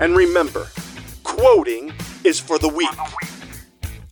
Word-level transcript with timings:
And 0.00 0.16
remember 0.16 0.66
quoting 1.22 1.92
is 2.24 2.38
for 2.40 2.58
the 2.58 2.68
weak. 2.68 2.88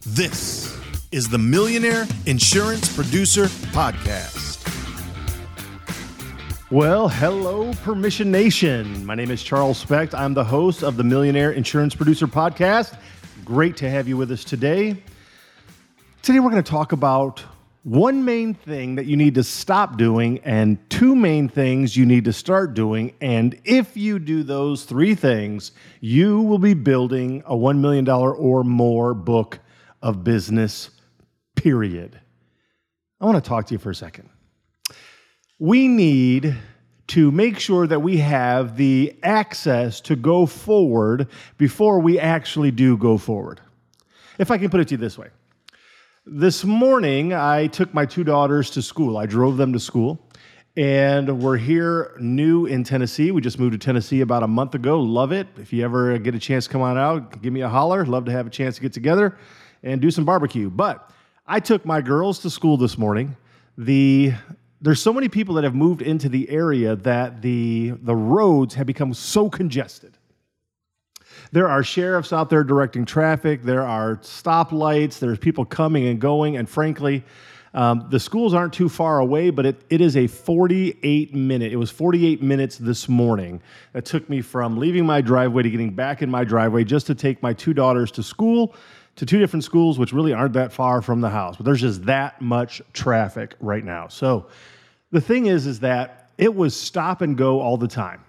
This 0.07 0.77
is 1.13 1.29
the 1.29 1.39
Millionaire 1.39 2.07
Insurance 2.27 2.95
Producer 2.95 3.47
Podcast. 3.73 4.49
Well, 6.71 7.09
hello, 7.09 7.73
Permission 7.83 8.31
Nation. 8.31 9.05
My 9.05 9.17
name 9.17 9.31
is 9.31 9.43
Charles 9.43 9.79
Specht. 9.79 10.15
I'm 10.15 10.35
the 10.35 10.45
host 10.45 10.85
of 10.85 10.97
the 10.97 11.03
Millionaire 11.03 11.51
Insurance 11.51 11.97
Producer 11.97 12.29
Podcast. 12.29 12.97
Great 13.45 13.77
to 13.79 13.91
have 13.91 14.07
you 14.07 14.17
with 14.17 14.31
us 14.31 14.45
today. 14.45 15.03
Today, 16.23 16.39
we're 16.39 16.51
going 16.51 16.63
to 16.63 16.71
talk 16.71 16.93
about 16.93 17.43
one 17.83 18.25
main 18.27 18.53
thing 18.53 18.97
that 18.97 19.07
you 19.07 19.17
need 19.17 19.35
to 19.37 19.43
stop 19.43 19.97
doing 19.97 20.39
and 20.41 20.79
two 20.91 21.17
main 21.17 21.49
things 21.49 21.97
you 21.97 22.05
need 22.05 22.27
to 22.27 22.33
start 22.33 22.75
doing. 22.75 23.15
And 23.21 23.59
if 23.65 23.97
you 23.97 24.19
do 24.19 24.43
those 24.43 24.85
three 24.85 25.15
things, 25.15 25.73
you 26.01 26.43
will 26.43 26.59
be 26.59 26.75
building 26.75 27.43
a 27.47 27.55
$1 27.55 27.79
million 27.79 28.09
or 28.09 28.65
more 28.65 29.15
book 29.15 29.61
of 30.03 30.23
business, 30.25 30.91
period. 31.57 32.21
I 33.21 33.25
want 33.25 33.43
to 33.43 33.49
talk 33.49 33.67
to 33.67 33.75
you 33.75 33.79
for 33.79 33.91
a 33.91 33.95
second. 33.95 34.29
We 35.59 35.89
need 35.89 36.57
to 37.09 37.31
make 37.31 37.59
sure 37.59 37.87
that 37.87 38.01
we 38.01 38.19
have 38.19 38.77
the 38.77 39.17
access 39.23 40.01
to 40.03 40.17
go 40.17 40.47
forward 40.47 41.29
before 41.59 41.99
we 41.99 42.19
actually 42.19 42.71
do 42.71 42.97
go 42.97 43.19
forward. 43.19 43.61
If 44.39 44.51
I 44.51 44.59
can 44.59 44.71
put 44.71 44.81
it 44.81 44.89
to 44.89 44.95
you 44.95 44.99
this 44.99 45.19
way. 45.19 45.29
This 46.27 46.65
morning, 46.65 47.33
I 47.33 47.69
took 47.69 47.95
my 47.95 48.05
two 48.05 48.25
daughters 48.25 48.69
to 48.73 48.83
school. 48.83 49.17
I 49.17 49.25
drove 49.25 49.57
them 49.57 49.73
to 49.73 49.81
school, 49.81 50.21
and 50.77 51.41
we're 51.41 51.57
here 51.57 52.15
new 52.21 52.67
in 52.67 52.85
Tennessee. 52.85 53.31
We 53.31 53.41
just 53.41 53.59
moved 53.59 53.73
to 53.73 53.79
Tennessee 53.79 54.21
about 54.21 54.43
a 54.43 54.47
month 54.47 54.75
ago. 54.75 55.01
Love 55.01 55.33
it. 55.33 55.47
If 55.57 55.73
you 55.73 55.83
ever 55.83 56.19
get 56.19 56.35
a 56.35 56.39
chance 56.39 56.69
come 56.69 56.83
on 56.83 56.99
out, 56.99 57.41
give 57.41 57.55
me 57.55 57.63
a 57.63 57.71
holler. 57.71 58.05
Love 58.05 58.27
to 58.27 58.33
have 58.33 58.47
a 58.47 58.51
chance 58.51 58.75
to 58.77 58.83
get 58.83 58.93
together 58.93 59.39
and 59.83 59.99
do 59.99 60.11
some 60.11 60.27
barbecue. 60.27 60.69
But 60.69 61.11
I 61.47 61.59
took 61.59 61.87
my 61.87 62.03
girls 62.03 62.39
to 62.41 62.51
school 62.51 62.77
this 62.77 62.99
morning. 62.99 63.35
The 63.79 64.35
there's 64.83 65.01
so 65.01 65.15
many 65.15 65.31
people 65.31 65.55
that 65.55 65.65
have 65.65 65.75
moved 65.75 66.03
into 66.03 66.29
the 66.29 66.51
area 66.51 66.97
that 66.97 67.41
the 67.41 67.95
the 68.03 68.15
roads 68.15 68.75
have 68.75 68.87
become 68.87 69.15
so 69.15 69.49
congested. 69.49 70.19
There 71.53 71.69
are 71.69 71.83
sheriffs 71.83 72.33
out 72.33 72.49
there 72.49 72.63
directing 72.63 73.05
traffic. 73.05 73.63
There 73.63 73.83
are 73.83 74.17
stoplights. 74.19 75.19
There's 75.19 75.39
people 75.39 75.65
coming 75.65 76.07
and 76.07 76.21
going. 76.21 76.57
And 76.57 76.69
frankly, 76.69 77.25
um, 77.75 78.07
the 78.11 78.21
schools 78.21 78.55
aren't 78.55 78.73
too 78.73 78.89
far 78.89 79.21
away, 79.21 79.51
but 79.51 79.67
it, 79.67 79.81
it 79.91 80.01
is 80.01 80.17
a 80.17 80.27
48 80.27 81.35
minute. 81.35 81.73
It 81.73 81.77
was 81.77 81.91
48 81.91 82.43
minutes 82.43 82.79
this 82.79 83.09
morning 83.09 83.61
that 83.93 84.05
took 84.05 84.29
me 84.29 84.43
from 84.43 84.79
leaving 84.79 85.07
my 85.07 85.21
driveway 85.21 85.65
to 85.65 85.71
getting 85.71 85.95
back 85.95 86.23
in 86.23 86.31
my 86.31 86.45
driveway 86.45 86.85
just 86.85 87.07
to 87.09 87.15
take 87.15 87.43
my 87.43 87.53
two 87.53 87.73
daughters 87.73 88.11
to 88.13 88.23
school, 88.23 88.75
to 89.17 89.27
two 89.27 89.39
different 89.39 89.65
schools, 89.65 89.99
which 89.99 90.13
really 90.13 90.33
aren't 90.33 90.55
that 90.55 90.73
far 90.73 91.03
from 91.03 91.21
the 91.21 91.31
house. 91.31 91.57
But 91.57 91.67
there's 91.67 91.81
just 91.81 92.05
that 92.07 92.41
much 92.41 92.83
traffic 92.93 93.55
right 93.61 93.85
now. 93.85 94.09
So 94.09 94.47
the 95.11 95.21
thing 95.21 95.47
is, 95.47 95.67
is 95.67 95.81
that 95.81 96.31
it 96.39 96.55
was 96.55 96.79
stop 96.79 97.23
and 97.23 97.37
go 97.37 97.61
all 97.61 97.77
the 97.77 97.89
time. 97.89 98.21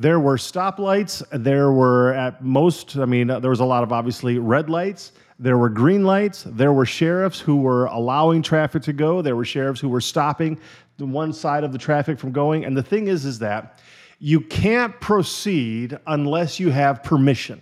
There 0.00 0.20
were 0.20 0.36
stoplights. 0.36 1.24
There 1.32 1.72
were 1.72 2.14
at 2.14 2.42
most, 2.42 2.96
I 2.96 3.04
mean, 3.04 3.26
there 3.26 3.50
was 3.50 3.58
a 3.58 3.64
lot 3.64 3.82
of 3.82 3.92
obviously 3.92 4.38
red 4.38 4.70
lights. 4.70 5.10
There 5.40 5.58
were 5.58 5.68
green 5.68 6.04
lights. 6.04 6.44
There 6.46 6.72
were 6.72 6.86
sheriffs 6.86 7.40
who 7.40 7.56
were 7.56 7.86
allowing 7.86 8.40
traffic 8.40 8.84
to 8.84 8.92
go. 8.92 9.22
There 9.22 9.34
were 9.34 9.44
sheriffs 9.44 9.80
who 9.80 9.88
were 9.88 10.00
stopping 10.00 10.60
the 10.98 11.06
one 11.06 11.32
side 11.32 11.64
of 11.64 11.72
the 11.72 11.78
traffic 11.78 12.20
from 12.20 12.30
going. 12.30 12.64
And 12.64 12.76
the 12.76 12.82
thing 12.82 13.08
is, 13.08 13.24
is 13.24 13.40
that 13.40 13.80
you 14.20 14.40
can't 14.40 14.98
proceed 15.00 15.98
unless 16.06 16.60
you 16.60 16.70
have 16.70 17.02
permission. 17.02 17.60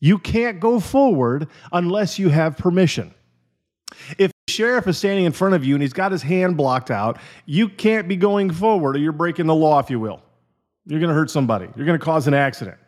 You 0.00 0.16
can't 0.16 0.58
go 0.58 0.80
forward 0.80 1.48
unless 1.70 2.18
you 2.18 2.30
have 2.30 2.56
permission. 2.56 3.12
If 4.16 4.32
the 4.46 4.52
sheriff 4.52 4.86
is 4.86 4.96
standing 4.96 5.26
in 5.26 5.32
front 5.32 5.54
of 5.54 5.66
you 5.66 5.74
and 5.74 5.82
he's 5.82 5.92
got 5.92 6.12
his 6.12 6.22
hand 6.22 6.56
blocked 6.56 6.90
out, 6.90 7.18
you 7.44 7.68
can't 7.68 8.08
be 8.08 8.16
going 8.16 8.50
forward 8.50 8.96
or 8.96 8.98
you're 8.98 9.12
breaking 9.12 9.46
the 9.46 9.54
law, 9.54 9.78
if 9.80 9.90
you 9.90 10.00
will. 10.00 10.22
You're 10.86 11.00
going 11.00 11.08
to 11.08 11.14
hurt 11.14 11.30
somebody, 11.30 11.68
you're 11.76 11.86
going 11.86 11.98
to 11.98 12.04
cause 12.04 12.26
an 12.26 12.34
accident. 12.34 12.78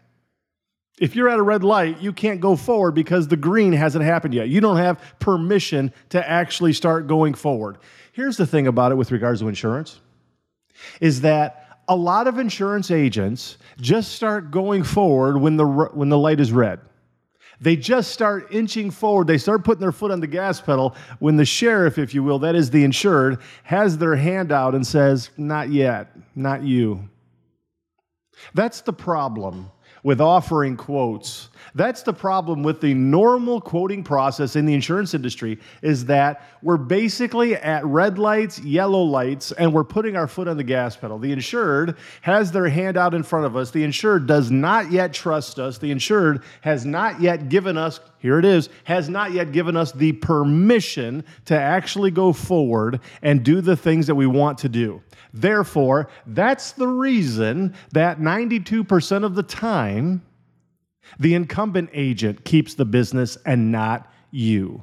If 1.00 1.14
you're 1.14 1.28
at 1.28 1.38
a 1.38 1.42
red 1.42 1.62
light, 1.62 2.00
you 2.00 2.12
can't 2.12 2.40
go 2.40 2.56
forward 2.56 2.92
because 2.92 3.28
the 3.28 3.36
green 3.36 3.72
hasn't 3.72 4.04
happened 4.04 4.34
yet. 4.34 4.48
You 4.48 4.60
don't 4.60 4.78
have 4.78 5.00
permission 5.20 5.92
to 6.08 6.28
actually 6.28 6.72
start 6.72 7.06
going 7.06 7.34
forward. 7.34 7.78
Here's 8.12 8.36
the 8.36 8.46
thing 8.46 8.66
about 8.66 8.90
it 8.90 8.96
with 8.96 9.12
regards 9.12 9.40
to 9.40 9.48
insurance 9.48 10.00
is 11.00 11.20
that 11.20 11.80
a 11.88 11.96
lot 11.96 12.26
of 12.26 12.38
insurance 12.38 12.90
agents 12.90 13.58
just 13.80 14.12
start 14.12 14.50
going 14.50 14.82
forward 14.82 15.38
when 15.38 15.56
the 15.56 15.66
when 15.66 16.08
the 16.08 16.18
light 16.18 16.40
is 16.40 16.52
red. 16.52 16.80
They 17.60 17.74
just 17.74 18.12
start 18.12 18.52
inching 18.52 18.90
forward. 18.90 19.26
They 19.26 19.38
start 19.38 19.64
putting 19.64 19.80
their 19.80 19.92
foot 19.92 20.12
on 20.12 20.20
the 20.20 20.28
gas 20.28 20.60
pedal 20.60 20.94
when 21.18 21.36
the 21.36 21.44
sheriff, 21.44 21.98
if 21.98 22.14
you 22.14 22.22
will, 22.22 22.38
that 22.40 22.54
is 22.54 22.70
the 22.70 22.84
insured, 22.84 23.40
has 23.64 23.98
their 23.98 24.14
hand 24.14 24.52
out 24.52 24.74
and 24.74 24.86
says, 24.86 25.30
Not 25.36 25.70
yet, 25.70 26.14
not 26.36 26.62
you. 26.62 27.08
That's 28.54 28.80
the 28.80 28.92
problem 28.92 29.70
with 30.02 30.20
offering 30.20 30.76
quotes. 30.76 31.48
That's 31.74 32.02
the 32.02 32.12
problem 32.12 32.62
with 32.62 32.80
the 32.80 32.94
normal 32.94 33.60
quoting 33.60 34.02
process 34.04 34.56
in 34.56 34.64
the 34.64 34.74
insurance 34.74 35.12
industry 35.12 35.58
is 35.82 36.06
that 36.06 36.42
we're 36.62 36.76
basically 36.76 37.56
at 37.56 37.84
red 37.84 38.18
lights, 38.18 38.58
yellow 38.60 39.02
lights, 39.02 39.52
and 39.52 39.72
we're 39.72 39.84
putting 39.84 40.16
our 40.16 40.26
foot 40.26 40.48
on 40.48 40.56
the 40.56 40.64
gas 40.64 40.96
pedal. 40.96 41.18
The 41.18 41.32
insured 41.32 41.96
has 42.22 42.52
their 42.52 42.68
hand 42.68 42.96
out 42.96 43.14
in 43.14 43.22
front 43.22 43.46
of 43.46 43.56
us. 43.56 43.70
The 43.70 43.84
insured 43.84 44.26
does 44.26 44.50
not 44.50 44.90
yet 44.90 45.12
trust 45.12 45.58
us. 45.58 45.78
The 45.78 45.90
insured 45.90 46.42
has 46.60 46.84
not 46.84 47.20
yet 47.20 47.48
given 47.48 47.76
us, 47.76 48.00
here 48.18 48.38
it 48.38 48.44
is, 48.44 48.68
has 48.84 49.08
not 49.08 49.32
yet 49.32 49.52
given 49.52 49.76
us 49.76 49.92
the 49.92 50.12
permission 50.12 51.24
to 51.44 51.58
actually 51.58 52.10
go 52.10 52.32
forward 52.32 53.00
and 53.22 53.44
do 53.44 53.60
the 53.60 53.76
things 53.76 54.06
that 54.08 54.14
we 54.14 54.26
want 54.26 54.58
to 54.58 54.68
do. 54.68 55.02
Therefore, 55.32 56.08
that's 56.26 56.72
the 56.72 56.88
reason 56.88 57.74
that 57.92 58.18
92% 58.18 59.24
of 59.24 59.34
the 59.34 59.42
time, 59.42 60.22
the 61.18 61.34
incumbent 61.34 61.90
agent 61.92 62.44
keeps 62.44 62.74
the 62.74 62.84
business 62.84 63.38
and 63.46 63.70
not 63.70 64.12
you. 64.30 64.82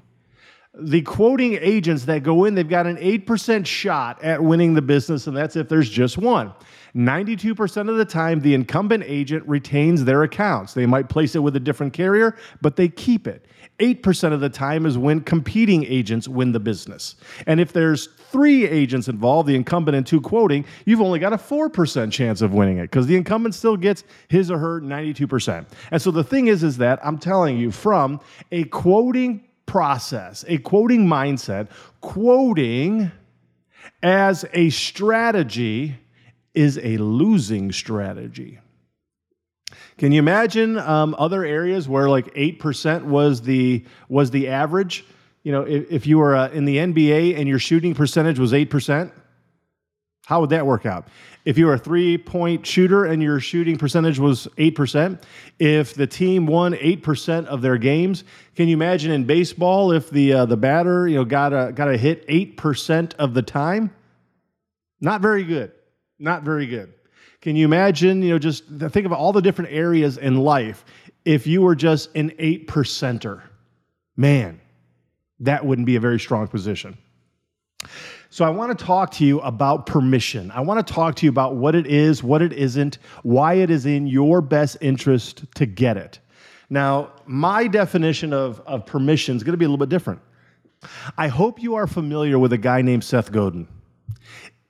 The 0.77 1.01
quoting 1.01 1.57
agents 1.61 2.05
that 2.05 2.23
go 2.23 2.45
in, 2.45 2.55
they've 2.55 2.67
got 2.67 2.85
an 2.85 2.97
8% 2.97 3.65
shot 3.65 4.21
at 4.23 4.43
winning 4.43 4.73
the 4.73 4.81
business, 4.81 5.27
and 5.27 5.35
that's 5.35 5.55
if 5.55 5.69
there's 5.69 5.89
just 5.89 6.17
one. 6.17 6.53
92% 6.95 7.89
of 7.89 7.97
the 7.97 8.05
time, 8.05 8.39
the 8.39 8.53
incumbent 8.53 9.03
agent 9.05 9.45
retains 9.47 10.05
their 10.05 10.23
accounts. 10.23 10.73
They 10.73 10.85
might 10.85 11.09
place 11.09 11.35
it 11.35 11.39
with 11.39 11.55
a 11.57 11.59
different 11.59 11.91
carrier, 11.91 12.37
but 12.61 12.77
they 12.77 12.87
keep 12.87 13.27
it. 13.27 13.45
8% 13.79 14.31
of 14.31 14.39
the 14.39 14.49
time 14.49 14.85
is 14.85 14.97
when 14.97 15.19
competing 15.19 15.83
agents 15.83 16.29
win 16.29 16.53
the 16.53 16.59
business. 16.59 17.15
And 17.45 17.59
if 17.59 17.73
there's 17.73 18.07
three 18.07 18.65
agents 18.65 19.09
involved, 19.09 19.49
the 19.49 19.55
incumbent 19.55 19.97
and 19.97 20.07
two 20.07 20.21
quoting, 20.21 20.63
you've 20.85 21.01
only 21.01 21.19
got 21.19 21.33
a 21.33 21.37
4% 21.37 22.11
chance 22.13 22.41
of 22.41 22.53
winning 22.53 22.77
it 22.77 22.83
because 22.83 23.07
the 23.07 23.17
incumbent 23.17 23.55
still 23.55 23.75
gets 23.75 24.05
his 24.29 24.49
or 24.49 24.57
her 24.59 24.79
92%. 24.79 25.65
And 25.91 26.01
so 26.01 26.11
the 26.11 26.23
thing 26.23 26.47
is, 26.47 26.63
is 26.63 26.77
that 26.77 27.05
I'm 27.05 27.17
telling 27.17 27.57
you 27.57 27.71
from 27.71 28.21
a 28.53 28.63
quoting 28.65 29.43
process, 29.65 30.45
a 30.47 30.59
quoting 30.59 31.05
mindset, 31.05 31.67
quoting 31.99 33.11
as 34.01 34.45
a 34.53 34.69
strategy 34.69 35.97
is 36.55 36.77
a 36.79 36.97
losing 36.97 37.71
strategy. 37.71 38.59
Can 39.97 40.11
you 40.11 40.19
imagine 40.19 40.77
um, 40.77 41.15
other 41.17 41.43
areas 41.45 41.87
where 41.87 42.09
like 42.09 42.29
eight 42.35 42.59
percent 42.59 43.05
was 43.05 43.41
the 43.41 43.85
was 44.09 44.31
the 44.31 44.49
average? 44.49 45.05
you 45.45 45.51
know, 45.51 45.61
if, 45.61 45.91
if 45.91 46.07
you 46.07 46.17
were 46.17 46.35
uh, 46.35 46.49
in 46.49 46.65
the 46.65 46.77
NBA 46.77 47.37
and 47.37 47.47
your 47.47 47.59
shooting 47.59 47.93
percentage 47.93 48.39
was 48.39 48.51
8%, 48.51 49.11
how 50.25 50.41
would 50.41 50.49
that 50.49 50.65
work 50.65 50.87
out? 50.87 51.07
If 51.45 51.59
you 51.59 51.67
were 51.67 51.75
a 51.75 51.77
three 51.77 52.17
point 52.17 52.65
shooter 52.65 53.05
and 53.05 53.21
your 53.21 53.39
shooting 53.39 53.77
percentage 53.77 54.17
was 54.17 54.47
8%, 54.57 55.21
if 55.59 55.93
the 55.93 56.07
team 56.07 56.47
won 56.47 56.73
8% 56.73 57.45
of 57.45 57.61
their 57.61 57.77
games, 57.77 58.23
can 58.55 58.67
you 58.67 58.75
imagine 58.75 59.11
in 59.11 59.25
baseball 59.25 59.91
if 59.91 60.09
the, 60.09 60.33
uh, 60.33 60.45
the 60.47 60.57
batter 60.57 61.07
you 61.07 61.17
know, 61.17 61.25
got, 61.25 61.53
a, 61.53 61.71
got 61.71 61.89
a 61.89 61.97
hit 61.97 62.27
8% 62.27 63.13
of 63.19 63.35
the 63.35 63.43
time? 63.43 63.93
Not 64.99 65.21
very 65.21 65.43
good. 65.43 65.73
Not 66.19 66.43
very 66.43 66.65
good. 66.65 66.93
Can 67.41 67.55
you 67.55 67.65
imagine, 67.65 68.21
you 68.21 68.31
know, 68.31 68.39
just 68.39 68.65
think 68.65 69.05
of 69.05 69.11
all 69.11 69.31
the 69.31 69.41
different 69.41 69.71
areas 69.71 70.17
in 70.17 70.37
life 70.37 70.85
if 71.25 71.45
you 71.45 71.61
were 71.61 71.75
just 71.75 72.09
an 72.15 72.31
8 72.39 72.67
percenter? 72.67 73.41
Man, 74.17 74.59
that 75.41 75.65
wouldn't 75.65 75.85
be 75.85 75.95
a 75.95 75.99
very 75.99 76.19
strong 76.19 76.47
position. 76.47 76.97
So, 78.31 78.43
I 78.43 78.49
want 78.49 78.77
to 78.77 78.85
talk 78.85 79.11
to 79.11 79.25
you 79.25 79.39
about 79.41 79.85
permission. 79.85 80.51
I 80.51 80.61
want 80.61 80.85
to 80.85 80.93
talk 80.93 81.15
to 81.17 81.25
you 81.25 81.29
about 81.29 81.55
what 81.55 81.75
it 81.75 81.85
is, 81.85 82.23
what 82.23 82.41
it 82.41 82.51
isn't, 82.51 82.97
why 83.23 83.53
it 83.53 83.69
is 83.69 83.85
in 83.85 84.07
your 84.07 84.41
best 84.41 84.77
interest 84.81 85.45
to 85.55 85.65
get 85.65 85.95
it. 85.95 86.19
Now, 86.69 87.11
my 87.25 87.67
definition 87.67 88.33
of, 88.33 88.59
of 88.61 88.85
permission 88.85 89.35
is 89.35 89.43
going 89.43 89.53
to 89.53 89.57
be 89.57 89.65
a 89.65 89.67
little 89.67 89.85
bit 89.85 89.89
different. 89.89 90.19
I 91.17 91.27
hope 91.27 91.61
you 91.61 91.75
are 91.75 91.87
familiar 91.87 92.39
with 92.39 92.53
a 92.53 92.57
guy 92.57 92.81
named 92.81 93.03
Seth 93.03 93.31
Godin 93.31 93.67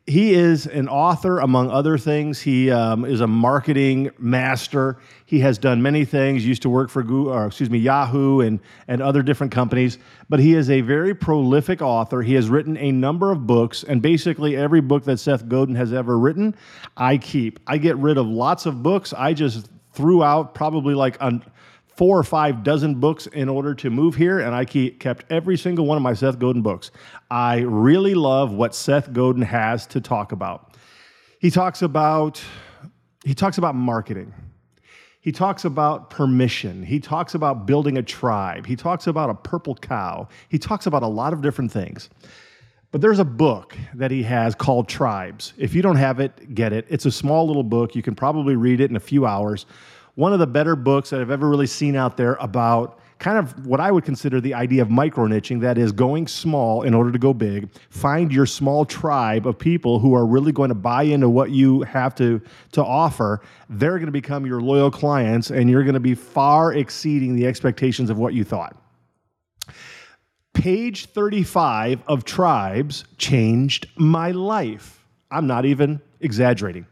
he 0.08 0.36
is 0.36 0.68
an 0.68 0.88
author, 0.88 1.40
among 1.40 1.72
other 1.72 1.98
things. 1.98 2.40
He 2.40 2.70
um, 2.70 3.06
is 3.06 3.22
a 3.22 3.28
marketing 3.28 4.12
master. 4.20 5.00
He 5.26 5.40
has 5.40 5.58
done 5.58 5.82
many 5.82 6.06
things. 6.06 6.46
Used 6.46 6.62
to 6.62 6.70
work 6.70 6.92
for 6.92 7.02
Google, 7.02 7.34
or 7.34 7.48
excuse 7.48 7.72
me, 7.72 7.80
Yahoo 7.80 8.42
and 8.42 8.60
and 8.88 9.02
other 9.02 9.24
different 9.24 9.52
companies. 9.52 9.98
But 10.30 10.40
he 10.40 10.54
is 10.54 10.70
a 10.70 10.82
very 10.82 11.16
prolific 11.16 11.82
author. 11.82 12.22
He 12.22 12.36
has 12.36 12.50
written 12.50 12.78
a 12.78 12.92
number 12.92 13.32
of 13.32 13.48
books, 13.48 13.84
and 13.84 14.00
basically 14.00 14.56
every 14.56 14.82
book 14.82 15.06
that 15.06 15.18
Seth 15.18 15.50
Godin 15.50 15.74
has 15.74 15.92
ever 15.92 16.20
written, 16.20 16.56
I 16.96 17.18
keep. 17.18 17.60
I 17.66 17.80
get 17.80 17.98
rid 17.98 18.20
of 18.20 18.28
lots 18.28 18.68
of 18.68 18.84
books. 18.84 19.12
I 19.12 19.34
just 19.34 19.70
threw 19.94 20.24
out 20.24 20.54
probably 20.54 20.94
like 20.94 21.18
four 21.96 22.18
or 22.18 22.24
five 22.24 22.64
dozen 22.64 22.96
books 22.96 23.28
in 23.28 23.48
order 23.48 23.74
to 23.76 23.90
move 23.90 24.16
here, 24.16 24.40
and 24.40 24.54
I 24.54 24.66
kept 24.66 25.26
every 25.32 25.58
single 25.58 25.86
one 25.86 25.98
of 25.98 26.04
my 26.04 26.14
Seth 26.14 26.40
Godin 26.40 26.62
books. 26.62 26.92
I 27.32 27.60
really 27.60 28.16
love 28.16 28.52
what 28.52 28.76
Seth 28.76 29.14
Godin 29.14 29.44
has 29.44 29.88
to 29.88 30.02
talk 30.02 30.32
about. 30.32 30.76
He 31.40 31.50
talks 31.50 31.82
about 31.82 32.42
he 33.24 33.34
talks 33.34 33.58
about 33.58 33.74
marketing. 33.76 34.34
He 35.20 35.32
talks 35.32 35.66
about 35.66 36.12
permission. 36.12 36.84
He 36.84 37.00
talks 37.00 37.34
about 37.34 37.66
building 37.66 37.98
a 37.98 38.04
tribe. 38.04 38.68
He 38.68 38.76
talks 38.76 39.08
about 39.08 39.32
a 39.32 39.34
purple 39.34 39.74
cow. 39.74 40.28
He 40.50 40.60
talks 40.60 40.86
about 40.86 41.02
a 41.02 41.08
lot 41.08 41.34
of 41.34 41.42
different 41.42 41.72
things. 41.72 42.12
But 42.92 43.02
there's 43.02 43.18
a 43.18 43.26
book 43.26 43.76
that 43.96 44.12
he 44.12 44.22
has 44.24 44.54
called 44.54 44.88
Tribes. 44.88 45.54
If 45.58 45.74
you 45.74 45.82
don't 45.82 45.96
have 45.96 46.20
it, 46.20 46.54
get 46.54 46.72
it. 46.72 46.86
It's 46.88 47.08
a 47.08 47.12
small 47.12 47.48
little 47.48 47.64
book. 47.64 47.96
You 47.96 48.04
can 48.04 48.14
probably 48.14 48.56
read 48.56 48.80
it 48.80 48.92
in 48.92 48.96
a 48.96 49.02
few 49.02 49.26
hours 49.26 49.66
one 50.16 50.34
of 50.34 50.40
the 50.40 50.48
better 50.48 50.76
books 50.76 51.10
that 51.12 51.22
I've 51.22 51.32
ever 51.32 51.48
really 51.48 51.68
seen 51.68 51.96
out 51.96 52.18
there 52.18 52.36
about 52.36 53.00
kind 53.20 53.38
of 53.38 53.66
what 53.66 53.80
I 53.80 53.92
would 53.92 54.04
consider 54.04 54.42
the 54.42 54.54
idea 54.54 54.82
of 54.82 54.90
micro 54.90 55.26
niching 55.28 55.62
that 55.62 55.78
is 55.78 55.92
going 55.92 56.28
small 56.28 56.82
in 56.82 56.94
order 56.94 57.12
to 57.12 57.20
go 57.20 57.34
big. 57.34 57.70
Find 57.90 58.32
your 58.32 58.46
small 58.46 58.86
tribe 58.86 59.48
of 59.48 59.58
people 59.58 60.00
who 60.00 60.14
are 60.14 60.26
really 60.26 60.52
going 60.52 60.70
to 60.70 60.76
buy 60.76 61.04
into 61.04 61.30
what 61.30 61.52
you 61.52 61.82
have 61.84 62.14
to, 62.16 62.42
to 62.74 62.84
offer. 62.84 63.42
They're 63.70 63.98
going 63.98 64.08
to 64.08 64.12
become 64.12 64.46
your 64.46 64.62
loyal 64.62 64.92
clients, 64.92 65.50
and 65.50 65.70
you're 65.70 65.84
going 65.84 65.94
to 65.94 66.00
be 66.00 66.16
far 66.16 66.74
exceeding 66.74 67.36
the 67.36 67.48
expectations 67.48 68.10
of 68.10 68.18
what 68.18 68.34
you 68.34 68.44
thought. 68.44 68.76
Page 70.54 71.08
35 71.08 72.04
of 72.08 72.24
Tribes 72.24 73.04
changed 73.18 73.88
my 73.98 74.32
life. 74.32 75.06
I'm 75.32 75.48
not 75.48 75.66
even 75.66 76.02
exaggerating. 76.22 76.86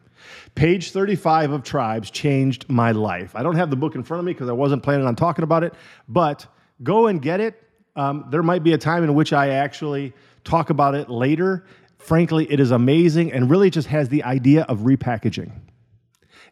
Page 0.55 0.91
35 0.91 1.51
of 1.51 1.63
Tribes 1.63 2.11
changed 2.11 2.69
my 2.69 2.91
life. 2.91 3.35
I 3.35 3.43
don't 3.43 3.55
have 3.55 3.69
the 3.69 3.75
book 3.75 3.95
in 3.95 4.03
front 4.03 4.19
of 4.19 4.25
me 4.25 4.33
because 4.33 4.49
I 4.49 4.53
wasn't 4.53 4.83
planning 4.83 5.05
on 5.05 5.15
talking 5.15 5.43
about 5.43 5.63
it, 5.63 5.73
but 6.07 6.45
go 6.81 7.07
and 7.07 7.21
get 7.21 7.39
it. 7.39 7.61
Um, 7.95 8.25
there 8.29 8.43
might 8.43 8.63
be 8.63 8.73
a 8.73 8.77
time 8.77 9.03
in 9.03 9.13
which 9.13 9.33
I 9.33 9.49
actually 9.49 10.13
talk 10.43 10.69
about 10.69 10.95
it 10.95 11.09
later. 11.09 11.65
Frankly, 11.97 12.51
it 12.51 12.59
is 12.59 12.71
amazing 12.71 13.31
and 13.31 13.49
really 13.49 13.69
just 13.69 13.87
has 13.87 14.09
the 14.09 14.23
idea 14.23 14.63
of 14.63 14.79
repackaging. 14.79 15.51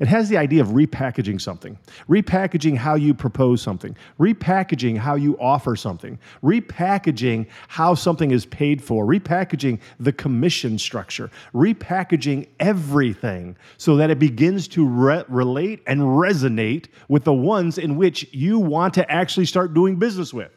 It 0.02 0.08
has 0.08 0.30
the 0.30 0.38
idea 0.38 0.64
of 0.64 0.70
repackaging 0.70 1.40
something, 1.40 1.78
repackaging 2.10 2.76
how 2.76 2.96
you 2.96 3.14
propose 3.14 3.62
something, 3.62 3.96
repackaging 4.20 4.98
how 4.98 5.14
you 5.14 5.38
offer 5.40 5.76
something, 5.76 6.18
repackaging 6.42 7.46
how 7.68 7.94
something 7.94 8.32
is 8.32 8.48
paid 8.48 8.84
for, 8.84 9.06
repackaging 9.06 9.80
the 10.00 10.12
commission 10.12 10.80
structure, 10.80 11.30
repackaging 11.54 12.48
everything 12.60 13.56
so 13.78 13.96
that 13.98 14.10
it 14.10 14.18
begins 14.18 14.68
to 14.70 14.88
re- 14.88 15.24
relate 15.28 15.84
and 15.86 16.02
resonate 16.02 16.88
with 17.08 17.24
the 17.24 17.34
ones 17.34 17.78
in 17.78 17.96
which 17.96 18.28
you 18.34 18.58
want 18.58 18.96
to 18.96 19.12
actually 19.12 19.46
start 19.46 19.76
doing 19.76 19.98
business 19.98 20.34
with. 20.34 20.52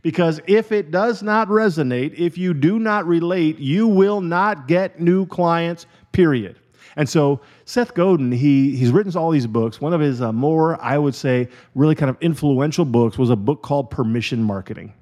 Because 0.00 0.40
if 0.46 0.72
it 0.72 0.90
does 0.90 1.22
not 1.22 1.48
resonate, 1.48 2.14
if 2.14 2.38
you 2.38 2.54
do 2.54 2.78
not 2.78 3.06
relate, 3.06 3.58
you 3.58 3.86
will 3.86 4.22
not 4.22 4.66
get 4.68 5.00
new 5.00 5.26
clients, 5.26 5.84
period. 6.12 6.58
And 6.96 7.08
so 7.08 7.40
Seth 7.64 7.94
Godin, 7.94 8.32
he, 8.32 8.76
he's 8.76 8.90
written 8.90 9.16
all 9.16 9.30
these 9.30 9.46
books. 9.46 9.80
One 9.80 9.92
of 9.92 10.00
his 10.00 10.20
uh, 10.20 10.32
more, 10.32 10.80
I 10.80 10.98
would 10.98 11.14
say, 11.14 11.48
really 11.74 11.94
kind 11.94 12.10
of 12.10 12.16
influential 12.20 12.84
books 12.84 13.18
was 13.18 13.30
a 13.30 13.36
book 13.36 13.62
called 13.62 13.90
Permission 13.90 14.42
Marketing. 14.42 14.92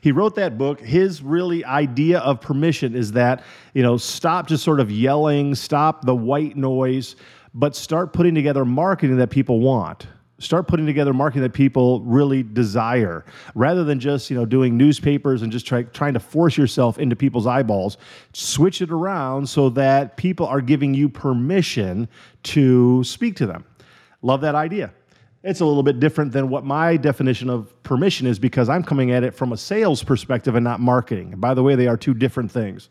He 0.00 0.12
wrote 0.12 0.36
that 0.36 0.58
book. 0.58 0.80
His 0.80 1.22
really 1.22 1.64
idea 1.64 2.20
of 2.20 2.40
permission 2.40 2.94
is 2.94 3.12
that, 3.12 3.44
you 3.74 3.82
know, 3.82 3.96
stop 3.96 4.46
just 4.46 4.62
sort 4.62 4.80
of 4.80 4.90
yelling, 4.90 5.54
stop 5.54 6.04
the 6.04 6.14
white 6.14 6.56
noise, 6.56 7.16
but 7.54 7.74
start 7.74 8.12
putting 8.12 8.34
together 8.34 8.64
marketing 8.64 9.16
that 9.16 9.30
people 9.30 9.60
want 9.60 10.06
start 10.38 10.68
putting 10.68 10.86
together 10.86 11.14
marketing 11.14 11.42
that 11.42 11.54
people 11.54 12.00
really 12.02 12.42
desire 12.42 13.24
rather 13.54 13.84
than 13.84 13.98
just 13.98 14.30
you 14.30 14.36
know 14.36 14.44
doing 14.44 14.76
newspapers 14.76 15.42
and 15.42 15.50
just 15.50 15.66
try, 15.66 15.82
trying 15.82 16.14
to 16.14 16.20
force 16.20 16.56
yourself 16.56 16.98
into 16.98 17.16
people's 17.16 17.46
eyeballs. 17.46 17.96
Switch 18.32 18.82
it 18.82 18.90
around 18.90 19.48
so 19.48 19.70
that 19.70 20.16
people 20.16 20.46
are 20.46 20.60
giving 20.60 20.94
you 20.94 21.08
permission 21.08 22.08
to 22.42 23.02
speak 23.04 23.36
to 23.36 23.46
them. 23.46 23.64
Love 24.22 24.40
that 24.42 24.54
idea. 24.54 24.92
It's 25.42 25.60
a 25.60 25.64
little 25.64 25.84
bit 25.84 26.00
different 26.00 26.32
than 26.32 26.48
what 26.48 26.64
my 26.64 26.96
definition 26.96 27.48
of 27.48 27.80
permission 27.84 28.26
is 28.26 28.38
because 28.38 28.68
i'm 28.68 28.82
coming 28.82 29.12
at 29.12 29.22
it 29.22 29.32
from 29.32 29.52
a 29.52 29.56
sales 29.56 30.02
perspective 30.02 30.54
and 30.54 30.64
not 30.64 30.80
marketing. 30.80 31.34
By 31.36 31.54
the 31.54 31.62
way 31.62 31.76
they 31.76 31.86
are 31.86 31.96
two 31.96 32.14
different 32.14 32.50
things. 32.50 32.90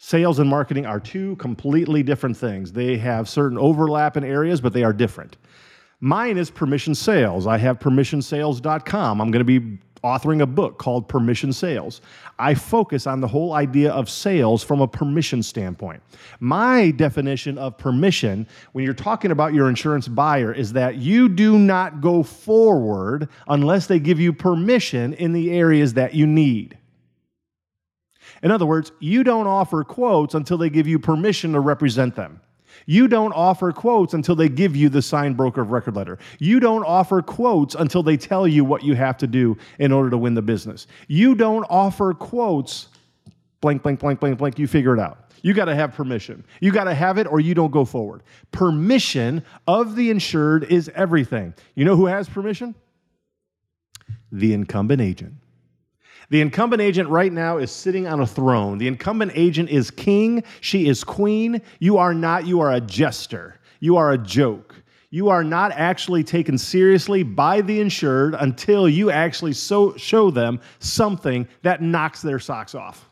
Sales 0.00 0.38
and 0.38 0.48
marketing 0.48 0.86
are 0.86 1.00
two 1.00 1.34
completely 1.36 2.04
different 2.04 2.36
things. 2.36 2.72
They 2.72 2.98
have 2.98 3.28
certain 3.28 3.58
overlap 3.58 4.16
in 4.16 4.22
areas 4.22 4.60
but 4.60 4.72
they 4.72 4.84
are 4.84 4.92
different 4.92 5.36
Mine 6.00 6.38
is 6.38 6.50
Permission 6.50 6.94
Sales. 6.94 7.46
I 7.46 7.58
have 7.58 7.80
permissionsales.com. 7.80 9.20
I'm 9.20 9.30
going 9.32 9.44
to 9.44 9.60
be 9.60 9.78
authoring 10.04 10.42
a 10.42 10.46
book 10.46 10.78
called 10.78 11.08
Permission 11.08 11.52
Sales. 11.52 12.00
I 12.38 12.54
focus 12.54 13.08
on 13.08 13.20
the 13.20 13.26
whole 13.26 13.54
idea 13.54 13.90
of 13.90 14.08
sales 14.08 14.62
from 14.62 14.80
a 14.80 14.86
permission 14.86 15.42
standpoint. 15.42 16.00
My 16.38 16.92
definition 16.92 17.58
of 17.58 17.76
permission, 17.76 18.46
when 18.72 18.84
you're 18.84 18.94
talking 18.94 19.32
about 19.32 19.54
your 19.54 19.68
insurance 19.68 20.06
buyer, 20.06 20.52
is 20.52 20.72
that 20.74 20.96
you 20.96 21.28
do 21.28 21.58
not 21.58 22.00
go 22.00 22.22
forward 22.22 23.28
unless 23.48 23.88
they 23.88 23.98
give 23.98 24.20
you 24.20 24.32
permission 24.32 25.14
in 25.14 25.32
the 25.32 25.50
areas 25.50 25.94
that 25.94 26.14
you 26.14 26.28
need. 26.28 26.78
In 28.44 28.52
other 28.52 28.66
words, 28.66 28.92
you 29.00 29.24
don't 29.24 29.48
offer 29.48 29.82
quotes 29.82 30.34
until 30.34 30.58
they 30.58 30.70
give 30.70 30.86
you 30.86 31.00
permission 31.00 31.54
to 31.54 31.60
represent 31.60 32.14
them. 32.14 32.40
You 32.90 33.06
don't 33.06 33.34
offer 33.34 33.70
quotes 33.70 34.14
until 34.14 34.34
they 34.34 34.48
give 34.48 34.74
you 34.74 34.88
the 34.88 35.02
signed 35.02 35.36
broker 35.36 35.60
of 35.60 35.72
record 35.72 35.94
letter. 35.94 36.18
You 36.38 36.58
don't 36.58 36.84
offer 36.84 37.20
quotes 37.20 37.74
until 37.74 38.02
they 38.02 38.16
tell 38.16 38.48
you 38.48 38.64
what 38.64 38.82
you 38.82 38.94
have 38.94 39.18
to 39.18 39.26
do 39.26 39.58
in 39.78 39.92
order 39.92 40.08
to 40.08 40.16
win 40.16 40.32
the 40.32 40.40
business. 40.40 40.86
You 41.06 41.34
don't 41.34 41.66
offer 41.68 42.14
quotes, 42.14 42.88
blank, 43.60 43.82
blank, 43.82 44.00
blank, 44.00 44.20
blank, 44.20 44.38
blank. 44.38 44.58
You 44.58 44.66
figure 44.66 44.94
it 44.94 45.00
out. 45.00 45.30
You 45.42 45.52
got 45.52 45.66
to 45.66 45.74
have 45.74 45.92
permission. 45.92 46.46
You 46.60 46.72
got 46.72 46.84
to 46.84 46.94
have 46.94 47.18
it 47.18 47.26
or 47.26 47.40
you 47.40 47.54
don't 47.54 47.70
go 47.70 47.84
forward. 47.84 48.22
Permission 48.52 49.44
of 49.66 49.94
the 49.94 50.08
insured 50.08 50.64
is 50.64 50.90
everything. 50.94 51.52
You 51.74 51.84
know 51.84 51.94
who 51.94 52.06
has 52.06 52.26
permission? 52.26 52.74
The 54.32 54.54
incumbent 54.54 55.02
agent. 55.02 55.34
The 56.30 56.40
incumbent 56.42 56.82
agent 56.82 57.08
right 57.08 57.32
now 57.32 57.56
is 57.56 57.70
sitting 57.70 58.06
on 58.06 58.20
a 58.20 58.26
throne. 58.26 58.78
The 58.78 58.86
incumbent 58.86 59.32
agent 59.34 59.70
is 59.70 59.90
king, 59.90 60.44
she 60.60 60.86
is 60.86 61.02
queen. 61.02 61.62
You 61.78 61.96
are 61.96 62.12
not, 62.12 62.46
you 62.46 62.60
are 62.60 62.72
a 62.72 62.80
jester. 62.80 63.58
You 63.80 63.96
are 63.96 64.12
a 64.12 64.18
joke. 64.18 64.74
You 65.10 65.30
are 65.30 65.42
not 65.42 65.72
actually 65.72 66.22
taken 66.22 66.58
seriously 66.58 67.22
by 67.22 67.62
the 67.62 67.80
insured 67.80 68.34
until 68.34 68.88
you 68.88 69.10
actually 69.10 69.54
so, 69.54 69.96
show 69.96 70.30
them 70.30 70.60
something 70.80 71.48
that 71.62 71.80
knocks 71.80 72.20
their 72.20 72.38
socks 72.38 72.74
off. 72.74 73.08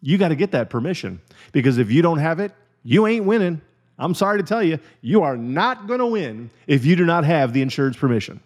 You 0.00 0.16
got 0.16 0.28
to 0.28 0.36
get 0.36 0.52
that 0.52 0.70
permission 0.70 1.20
because 1.52 1.76
if 1.76 1.90
you 1.90 2.00
don't 2.00 2.18
have 2.18 2.40
it, 2.40 2.52
you 2.82 3.06
ain't 3.06 3.26
winning. 3.26 3.60
I'm 3.98 4.14
sorry 4.14 4.38
to 4.38 4.44
tell 4.44 4.62
you, 4.62 4.78
you 5.02 5.22
are 5.22 5.36
not 5.36 5.86
going 5.86 5.98
to 5.98 6.06
win 6.06 6.50
if 6.66 6.86
you 6.86 6.96
do 6.96 7.04
not 7.04 7.24
have 7.24 7.52
the 7.52 7.60
insured's 7.60 7.96
permission. 7.96 8.40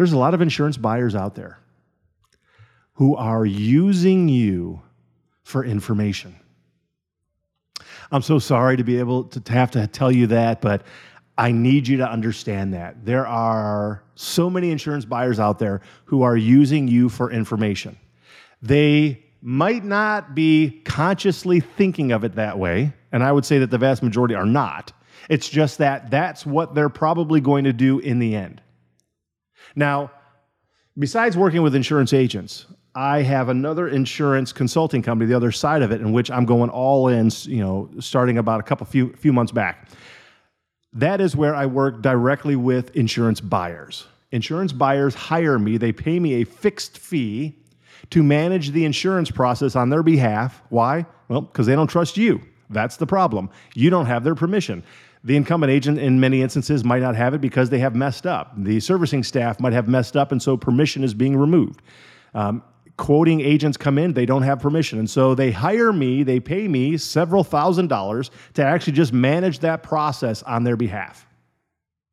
There's 0.00 0.12
a 0.12 0.18
lot 0.18 0.32
of 0.32 0.40
insurance 0.40 0.78
buyers 0.78 1.14
out 1.14 1.34
there 1.34 1.58
who 2.94 3.16
are 3.16 3.44
using 3.44 4.30
you 4.30 4.80
for 5.42 5.62
information. 5.62 6.36
I'm 8.10 8.22
so 8.22 8.38
sorry 8.38 8.78
to 8.78 8.82
be 8.82 8.98
able 8.98 9.24
to 9.24 9.52
have 9.52 9.72
to 9.72 9.86
tell 9.86 10.10
you 10.10 10.28
that, 10.28 10.62
but 10.62 10.84
I 11.36 11.52
need 11.52 11.86
you 11.86 11.98
to 11.98 12.10
understand 12.10 12.72
that. 12.72 13.04
There 13.04 13.26
are 13.26 14.02
so 14.14 14.48
many 14.48 14.70
insurance 14.70 15.04
buyers 15.04 15.38
out 15.38 15.58
there 15.58 15.82
who 16.06 16.22
are 16.22 16.34
using 16.34 16.88
you 16.88 17.10
for 17.10 17.30
information. 17.30 17.98
They 18.62 19.22
might 19.42 19.84
not 19.84 20.34
be 20.34 20.80
consciously 20.86 21.60
thinking 21.60 22.10
of 22.10 22.24
it 22.24 22.36
that 22.36 22.58
way, 22.58 22.94
and 23.12 23.22
I 23.22 23.32
would 23.32 23.44
say 23.44 23.58
that 23.58 23.70
the 23.70 23.76
vast 23.76 24.02
majority 24.02 24.34
are 24.34 24.46
not. 24.46 24.94
It's 25.28 25.50
just 25.50 25.76
that 25.76 26.10
that's 26.10 26.46
what 26.46 26.74
they're 26.74 26.88
probably 26.88 27.42
going 27.42 27.64
to 27.64 27.74
do 27.74 27.98
in 27.98 28.18
the 28.18 28.34
end. 28.34 28.62
Now, 29.74 30.10
besides 30.98 31.36
working 31.36 31.62
with 31.62 31.74
insurance 31.74 32.12
agents, 32.12 32.66
I 32.94 33.22
have 33.22 33.48
another 33.48 33.88
insurance 33.88 34.52
consulting 34.52 35.02
company, 35.02 35.28
the 35.28 35.36
other 35.36 35.52
side 35.52 35.82
of 35.82 35.92
it, 35.92 36.00
in 36.00 36.12
which 36.12 36.30
I'm 36.30 36.44
going 36.44 36.70
all 36.70 37.08
in, 37.08 37.30
you 37.42 37.62
know, 37.62 37.88
starting 38.00 38.38
about 38.38 38.60
a 38.60 38.62
couple 38.64 38.86
few 38.86 39.12
few 39.14 39.32
months 39.32 39.52
back. 39.52 39.88
That 40.92 41.20
is 41.20 41.36
where 41.36 41.54
I 41.54 41.66
work 41.66 42.02
directly 42.02 42.56
with 42.56 42.96
insurance 42.96 43.40
buyers. 43.40 44.06
Insurance 44.32 44.72
buyers 44.72 45.14
hire 45.14 45.58
me, 45.58 45.76
they 45.76 45.92
pay 45.92 46.18
me 46.18 46.34
a 46.34 46.44
fixed 46.44 46.98
fee 46.98 47.56
to 48.10 48.22
manage 48.22 48.70
the 48.70 48.84
insurance 48.84 49.30
process 49.30 49.76
on 49.76 49.90
their 49.90 50.02
behalf. 50.02 50.62
Why? 50.68 51.06
Well, 51.28 51.42
because 51.42 51.66
they 51.66 51.76
don't 51.76 51.86
trust 51.86 52.16
you. 52.16 52.40
That's 52.70 52.96
the 52.96 53.06
problem. 53.06 53.50
You 53.74 53.90
don't 53.90 54.06
have 54.06 54.24
their 54.24 54.34
permission. 54.34 54.82
The 55.22 55.36
incumbent 55.36 55.70
agent, 55.70 55.98
in 55.98 56.18
many 56.18 56.40
instances, 56.40 56.82
might 56.82 57.02
not 57.02 57.14
have 57.14 57.34
it 57.34 57.40
because 57.40 57.68
they 57.68 57.78
have 57.80 57.94
messed 57.94 58.26
up. 58.26 58.52
The 58.56 58.80
servicing 58.80 59.22
staff 59.22 59.60
might 59.60 59.74
have 59.74 59.86
messed 59.86 60.16
up, 60.16 60.32
and 60.32 60.42
so 60.42 60.56
permission 60.56 61.04
is 61.04 61.12
being 61.12 61.36
removed. 61.36 61.82
Um, 62.32 62.62
quoting 62.96 63.40
agents 63.40 63.76
come 63.76 63.98
in, 63.98 64.14
they 64.14 64.26
don't 64.26 64.42
have 64.42 64.60
permission. 64.60 64.98
And 64.98 65.08
so 65.08 65.34
they 65.34 65.50
hire 65.50 65.92
me, 65.92 66.22
they 66.22 66.40
pay 66.40 66.68
me 66.68 66.96
several 66.96 67.44
thousand 67.44 67.88
dollars 67.88 68.30
to 68.54 68.64
actually 68.64 68.94
just 68.94 69.12
manage 69.12 69.58
that 69.60 69.82
process 69.82 70.42
on 70.42 70.64
their 70.64 70.76
behalf. 70.76 71.26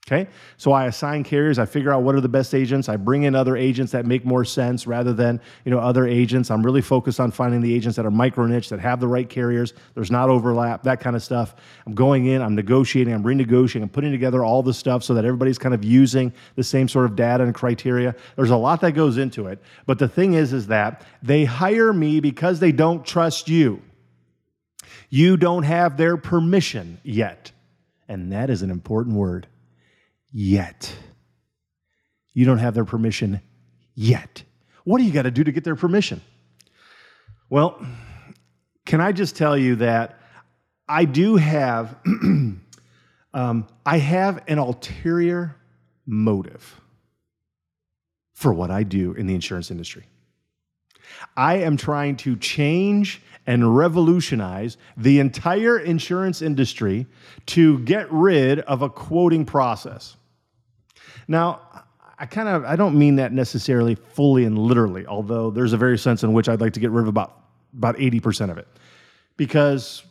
Okay? 0.08 0.30
So 0.56 0.72
I 0.72 0.86
assign 0.86 1.26
carriers, 1.26 1.60
I 1.60 1.66
figure 1.66 1.92
out 1.92 2.02
what 2.02 2.16
are 2.16 2.22
the 2.22 2.30
best 2.30 2.56
agents, 2.56 2.88
I 2.88 2.96
bring 2.96 3.24
in 3.24 3.36
other 3.36 3.58
agents 3.58 3.92
that 3.92 4.06
make 4.06 4.24
more 4.24 4.46
sense 4.46 4.88
rather 4.88 5.12
than, 5.12 5.42
you 5.66 5.72
know, 5.72 5.80
other 5.80 6.08
agents. 6.08 6.50
I'm 6.50 6.66
really 6.66 6.82
focused 6.82 7.20
on 7.20 7.30
finding 7.30 7.60
the 7.60 7.74
agents 7.74 7.98
that 7.98 8.06
are 8.06 8.12
micro 8.12 8.46
niche, 8.46 8.70
that 8.70 8.80
have 8.80 9.02
the 9.02 9.08
right 9.08 9.28
carriers, 9.28 9.74
there's 9.96 10.10
not 10.10 10.30
overlap, 10.30 10.84
that 10.84 11.02
kind 11.02 11.18
of 11.18 11.24
stuff. 11.24 11.56
I'm 11.86 11.94
going 11.94 12.28
in, 12.28 12.42
I'm 12.42 12.56
negotiating, 12.56 13.14
I'm 13.14 13.24
renegotiating, 13.24 13.82
I'm 13.82 13.90
putting 13.90 14.14
together 14.14 14.46
all 14.46 14.64
the 14.64 14.74
stuff 14.74 15.04
so 15.04 15.14
that 15.14 15.26
everybody's 15.26 15.58
kind 15.58 15.76
of 15.76 15.84
using 15.84 16.32
the 16.56 16.64
same 16.64 16.88
sort 16.88 17.04
of 17.04 17.18
data 17.18 17.44
and 17.44 17.54
criteria. 17.54 18.16
There's 18.38 18.52
a 18.52 18.58
lot 18.58 18.80
that 18.82 18.94
goes 18.94 19.18
into 19.18 19.48
it. 19.48 19.62
But 19.86 20.00
the 20.00 20.08
thing 20.08 20.36
is 20.36 20.54
is 20.54 20.68
that 20.68 21.06
they 21.22 21.44
hire 21.44 21.92
me 21.92 22.22
because 22.22 22.62
they 22.62 22.72
don't 22.72 23.06
trust 23.06 23.50
you. 23.50 23.82
You 25.10 25.36
don't 25.36 25.64
have 25.64 25.98
their 25.98 26.16
permission 26.16 27.00
yet. 27.04 27.52
And 28.08 28.32
that 28.32 28.50
is 28.50 28.62
an 28.62 28.72
important 28.72 29.18
word 29.18 29.48
yet. 30.38 30.94
You 32.34 32.46
don't 32.46 32.60
have 32.60 32.76
their 32.76 32.86
permission 32.86 33.42
yet. 33.96 34.44
What 34.84 35.00
do 35.00 35.04
you 35.04 35.12
got 35.12 35.24
to 35.24 35.32
do 35.32 35.44
to 35.44 35.52
get 35.52 35.64
their 35.64 35.76
permission? 35.76 36.22
Well, 37.50 37.84
can 38.86 39.02
I 39.02 39.14
just 39.14 39.36
tell 39.36 39.58
you 39.58 39.78
that 39.78 40.20
I 40.88 41.06
do 41.06 41.38
have 41.38 41.96
um, 42.06 43.68
I 43.84 43.98
have 43.98 44.44
an 44.48 44.60
ulterior 44.60 45.56
motive 46.06 46.82
for 48.34 48.54
what 48.54 48.70
I 48.70 48.84
do 48.84 49.14
in 49.14 49.26
the 49.26 49.34
insurance 49.34 49.72
industry. 49.72 50.04
I 51.36 51.56
am 51.56 51.78
trying 51.78 52.16
to 52.18 52.36
change 52.36 53.24
and 53.48 53.76
revolutionize 53.76 54.78
the 54.98 55.20
entire 55.20 55.80
insurance 55.80 56.44
industry 56.44 57.08
to 57.48 57.80
get 57.80 58.12
rid 58.12 58.60
of 58.60 58.84
a 58.84 58.90
quoting 58.90 59.44
process. 59.44 60.16
Now, 61.28 61.62
I 62.20 62.26
kind 62.26 62.50
of 62.50 62.66
I 62.66 62.76
don't 62.76 62.98
mean 62.98 63.18
that 63.18 63.32
necessarily 63.32 63.96
fully 63.96 64.46
and 64.46 64.58
literally, 64.58 65.06
although 65.06 65.52
there's 65.52 65.74
a 65.74 65.78
very 65.78 65.98
sense 65.98 66.24
in 66.24 66.34
which 66.34 66.50
I'd 66.50 66.62
like 66.62 66.74
to 66.74 66.80
get 66.80 66.92
rid 66.92 67.04
of 67.04 67.08
about 67.08 67.44
about 67.78 67.98
80% 67.98 68.50
of 68.50 68.58
it. 68.58 68.68
Because 69.36 70.04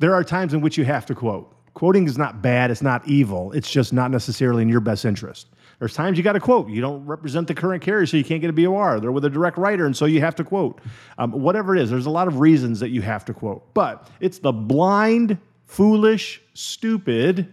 there 0.00 0.14
are 0.14 0.24
times 0.24 0.54
in 0.54 0.60
which 0.60 0.76
you 0.76 0.84
have 0.84 1.06
to 1.06 1.14
quote. 1.14 1.54
Quoting 1.74 2.06
is 2.06 2.18
not 2.18 2.42
bad, 2.42 2.70
it's 2.70 2.82
not 2.82 3.06
evil, 3.06 3.52
it's 3.52 3.70
just 3.70 3.92
not 3.92 4.10
necessarily 4.10 4.62
in 4.62 4.68
your 4.68 4.80
best 4.80 5.04
interest. 5.04 5.48
There's 5.78 5.94
times 5.94 6.18
you 6.18 6.24
got 6.24 6.34
to 6.34 6.40
quote. 6.40 6.68
You 6.68 6.80
don't 6.80 7.04
represent 7.06 7.48
the 7.48 7.54
current 7.54 7.82
carrier, 7.82 8.06
so 8.06 8.16
you 8.16 8.24
can't 8.24 8.40
get 8.40 8.50
a 8.50 8.52
BOR. 8.52 9.00
They're 9.00 9.10
with 9.10 9.24
a 9.24 9.30
direct 9.30 9.58
writer, 9.58 9.86
and 9.86 9.96
so 9.96 10.04
you 10.04 10.20
have 10.20 10.36
to 10.36 10.44
quote. 10.44 10.80
Um, 11.18 11.32
whatever 11.32 11.74
it 11.74 11.82
is, 11.82 11.90
there's 11.90 12.06
a 12.06 12.10
lot 12.10 12.28
of 12.28 12.40
reasons 12.40 12.78
that 12.80 12.90
you 12.90 13.02
have 13.02 13.24
to 13.24 13.34
quote. 13.34 13.74
But 13.74 14.08
it's 14.20 14.38
the 14.38 14.52
blind, 14.52 15.38
foolish, 15.66 16.40
stupid 16.54 17.52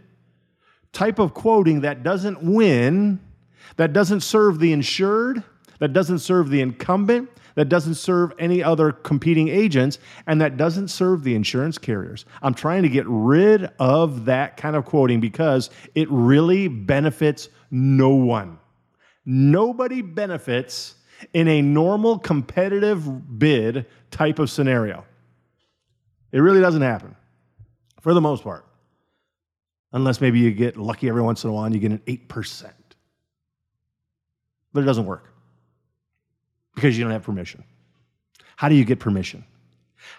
type 0.93 1.19
of 1.19 1.34
quoting 1.34 1.81
that 1.81 2.03
doesn't 2.03 2.41
win, 2.41 3.19
that 3.77 3.93
doesn't 3.93 4.22
serve 4.22 4.60
the 4.60 4.72
insured, 4.72 5.43
that 5.79 5.93
doesn't 5.93 6.19
serve 6.19 6.50
the 6.50 6.62
incumbent, 6.62 7.29
that 7.55 7.69
doesn't 7.69 7.96
serve 7.96 8.34
any 8.39 8.63
other 8.63 8.91
competing 8.91 9.50
agents, 9.50 10.00
and 10.27 10.39
that 10.41 10.58
doesn't 10.58 10.88
serve 10.88 11.24
the 11.24 11.36
insurance 11.36 11.77
carriers. 11.77 12.25
I'm 12.41 12.53
trying 12.53 12.84
to 12.84 12.89
get 12.89 13.05
rid 13.08 13.69
of 13.79 14.25
that 14.25 14.58
kind 14.58 14.75
of 14.75 14.86
quoting 14.86 15.19
because 15.19 15.69
it 15.96 16.10
really 16.10 16.67
benefits 16.67 17.50
no 17.72 18.12
one. 18.12 18.60
Nobody 19.25 20.01
benefits 20.01 20.96
in 21.34 21.48
a 21.48 21.62
normal 21.62 22.17
competitive 22.17 23.38
bid 23.38 23.86
type 24.10 24.39
of 24.39 24.50
scenario. 24.50 25.05
It 26.31 26.39
really 26.39 26.62
doesn't 26.62 26.81
happen 26.81 27.15
for 28.01 28.13
the 28.13 28.22
most 28.22 28.43
part. 28.43 28.65
Unless 29.91 30.22
maybe 30.22 30.39
you 30.39 30.51
get 30.51 30.77
lucky 30.77 31.10
every 31.10 31.22
once 31.22 31.43
in 31.43 31.50
a 31.50 31.53
while 31.53 31.65
and 31.65 31.74
you 31.74 31.81
get 31.81 31.91
an 31.91 32.01
8%. 32.05 32.72
But 34.72 34.81
it 34.81 34.86
doesn't 34.86 35.05
work 35.05 35.34
because 36.75 36.98
you 36.98 37.03
don't 37.03 37.12
have 37.12 37.24
permission. 37.24 37.63
How 38.55 38.69
do 38.69 38.75
you 38.75 38.86
get 38.86 39.00
permission? 39.00 39.43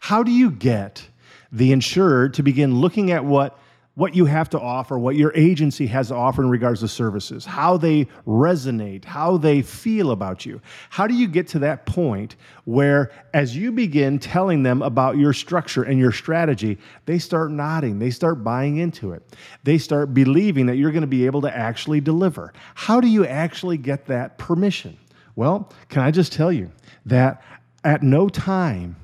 How 0.00 0.23
do 0.23 0.33
you 0.33 0.50
get 0.50 1.09
the 1.53 1.73
insurer 1.73 2.29
to 2.31 2.43
begin 2.43 2.81
looking 2.81 3.11
at 3.12 3.25
what 3.25 3.59
what 3.94 4.14
you 4.14 4.25
have 4.25 4.49
to 4.49 4.61
offer, 4.61 4.99
what 4.99 5.16
your 5.16 5.32
agency 5.35 5.87
has 5.87 6.09
to 6.09 6.14
offer 6.14 6.42
in 6.42 6.49
regards 6.49 6.80
to 6.80 6.88
services, 6.88 7.44
how 7.44 7.76
they 7.76 8.06
resonate, 8.26 9.04
how 9.04 9.37
they 9.37 9.61
feel 9.62 10.12
about 10.12 10.47
you. 10.47 10.61
How 10.90 11.06
do 11.06 11.14
you 11.14 11.26
get 11.26 11.49
to 11.49 11.59
that 11.59 11.87
point 11.87 12.37
where, 12.64 13.11
as 13.35 13.56
you 13.56 13.73
begin 13.73 14.18
telling 14.18 14.62
them 14.62 14.80
about 14.80 15.18
your 15.18 15.32
structure 15.32 15.82
and 15.82 15.99
your 15.99 16.12
strategy, 16.12 16.78
they 17.06 17.18
start 17.18 17.50
nodding, 17.50 17.99
they 17.99 18.11
start 18.11 18.44
buying 18.44 18.76
into 18.76 19.12
it, 19.12 19.23
they 19.64 19.76
start 19.76 20.14
believing 20.14 20.66
that 20.66 20.76
you're 20.76 20.92
going 20.92 21.00
to 21.02 21.06
be 21.09 21.26
able 21.26 21.42
to 21.42 21.54
actually 21.54 22.00
deliver? 22.00 22.52
How 22.75 23.00
do 23.00 23.09
you 23.09 23.26
actually 23.26 23.76
get 23.76 24.06
that 24.06 24.38
permission? 24.38 24.97
Well, 25.35 25.73
can 25.88 26.02
I 26.02 26.11
just 26.11 26.32
tell 26.32 26.52
you 26.52 26.70
that 27.06 27.42
at 27.85 28.02
no 28.02 28.28
time 28.28 28.97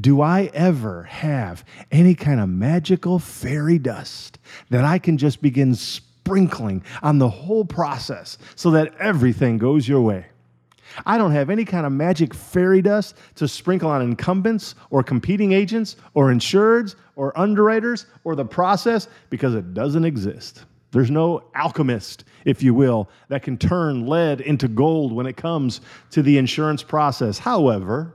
do 0.00 0.20
I 0.20 0.50
ever 0.54 1.04
have 1.04 1.64
any 1.90 2.14
kind 2.14 2.40
of 2.40 2.48
magical 2.48 3.18
fairy 3.18 3.78
dust 3.78 4.38
that 4.70 4.84
I 4.84 4.98
can 4.98 5.18
just 5.18 5.42
begin 5.42 5.74
sprinkling 5.74 6.82
on 7.02 7.18
the 7.18 7.28
whole 7.28 7.64
process 7.64 8.38
so 8.54 8.70
that 8.72 8.94
everything 8.98 9.58
goes 9.58 9.88
your 9.88 10.00
way? 10.00 10.26
I 11.04 11.18
don't 11.18 11.32
have 11.32 11.50
any 11.50 11.64
kind 11.64 11.84
of 11.84 11.92
magic 11.92 12.32
fairy 12.32 12.80
dust 12.80 13.16
to 13.34 13.48
sprinkle 13.48 13.90
on 13.90 14.02
incumbents 14.02 14.74
or 14.90 15.02
competing 15.02 15.52
agents 15.52 15.96
or 16.14 16.28
insureds 16.28 16.94
or 17.16 17.38
underwriters 17.38 18.06
or 18.24 18.34
the 18.34 18.44
process 18.44 19.08
because 19.28 19.54
it 19.54 19.74
doesn't 19.74 20.04
exist. 20.04 20.64
There's 20.92 21.10
no 21.10 21.42
alchemist, 21.54 22.24
if 22.44 22.62
you 22.62 22.72
will, 22.72 23.10
that 23.28 23.42
can 23.42 23.58
turn 23.58 24.06
lead 24.06 24.40
into 24.40 24.68
gold 24.68 25.12
when 25.12 25.26
it 25.26 25.36
comes 25.36 25.80
to 26.10 26.22
the 26.22 26.38
insurance 26.38 26.82
process. 26.82 27.38
However, 27.38 28.14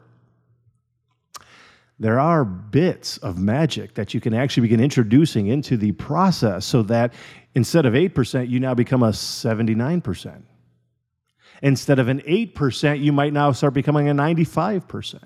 there 2.01 2.19
are 2.19 2.43
bits 2.43 3.17
of 3.17 3.37
magic 3.37 3.93
that 3.93 4.15
you 4.15 4.19
can 4.19 4.33
actually 4.33 4.61
begin 4.61 4.79
introducing 4.79 5.47
into 5.47 5.77
the 5.77 5.91
process 5.91 6.65
so 6.65 6.81
that 6.81 7.13
instead 7.53 7.85
of 7.85 7.93
8%, 7.93 8.49
you 8.49 8.59
now 8.59 8.73
become 8.73 9.03
a 9.03 9.09
79%. 9.09 10.41
Instead 11.61 11.99
of 11.99 12.07
an 12.07 12.21
8%, 12.21 13.03
you 13.03 13.13
might 13.13 13.33
now 13.33 13.51
start 13.51 13.75
becoming 13.75 14.09
a 14.09 14.15
95%. 14.15 15.21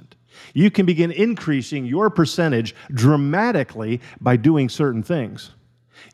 You 0.53 0.69
can 0.69 0.85
begin 0.85 1.13
increasing 1.13 1.85
your 1.85 2.09
percentage 2.09 2.75
dramatically 2.93 4.01
by 4.19 4.35
doing 4.35 4.67
certain 4.67 5.01
things. 5.01 5.51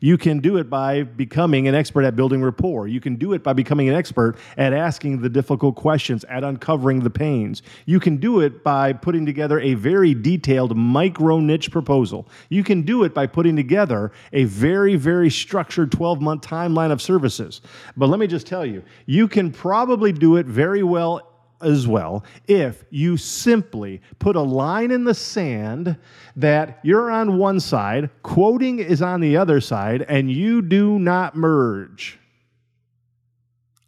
You 0.00 0.18
can 0.18 0.40
do 0.40 0.56
it 0.56 0.68
by 0.70 1.02
becoming 1.02 1.68
an 1.68 1.74
expert 1.74 2.04
at 2.04 2.16
building 2.16 2.42
rapport. 2.42 2.88
You 2.88 3.00
can 3.00 3.16
do 3.16 3.32
it 3.32 3.42
by 3.42 3.52
becoming 3.52 3.88
an 3.88 3.94
expert 3.94 4.36
at 4.56 4.72
asking 4.72 5.20
the 5.20 5.28
difficult 5.28 5.76
questions, 5.76 6.24
at 6.24 6.44
uncovering 6.44 7.00
the 7.00 7.10
pains. 7.10 7.62
You 7.86 8.00
can 8.00 8.16
do 8.16 8.40
it 8.40 8.62
by 8.62 8.92
putting 8.92 9.26
together 9.26 9.60
a 9.60 9.74
very 9.74 10.14
detailed 10.14 10.76
micro 10.76 11.40
niche 11.40 11.70
proposal. 11.70 12.28
You 12.48 12.64
can 12.64 12.82
do 12.82 13.04
it 13.04 13.14
by 13.14 13.26
putting 13.26 13.56
together 13.56 14.12
a 14.32 14.44
very, 14.44 14.96
very 14.96 15.30
structured 15.30 15.92
12 15.92 16.20
month 16.20 16.42
timeline 16.42 16.92
of 16.92 17.02
services. 17.02 17.60
But 17.96 18.08
let 18.08 18.18
me 18.18 18.26
just 18.26 18.46
tell 18.46 18.66
you, 18.66 18.82
you 19.06 19.28
can 19.28 19.50
probably 19.50 20.12
do 20.12 20.36
it 20.36 20.46
very 20.46 20.82
well 20.82 21.31
as 21.62 21.86
well 21.86 22.24
if 22.46 22.84
you 22.90 23.16
simply 23.16 24.00
put 24.18 24.36
a 24.36 24.40
line 24.40 24.90
in 24.90 25.04
the 25.04 25.14
sand 25.14 25.96
that 26.36 26.78
you're 26.82 27.10
on 27.10 27.38
one 27.38 27.60
side, 27.60 28.10
quoting 28.22 28.78
is 28.78 29.02
on 29.02 29.20
the 29.20 29.36
other 29.36 29.60
side, 29.60 30.02
and 30.08 30.30
you 30.30 30.62
do 30.62 30.98
not 30.98 31.36
merge. 31.36 32.18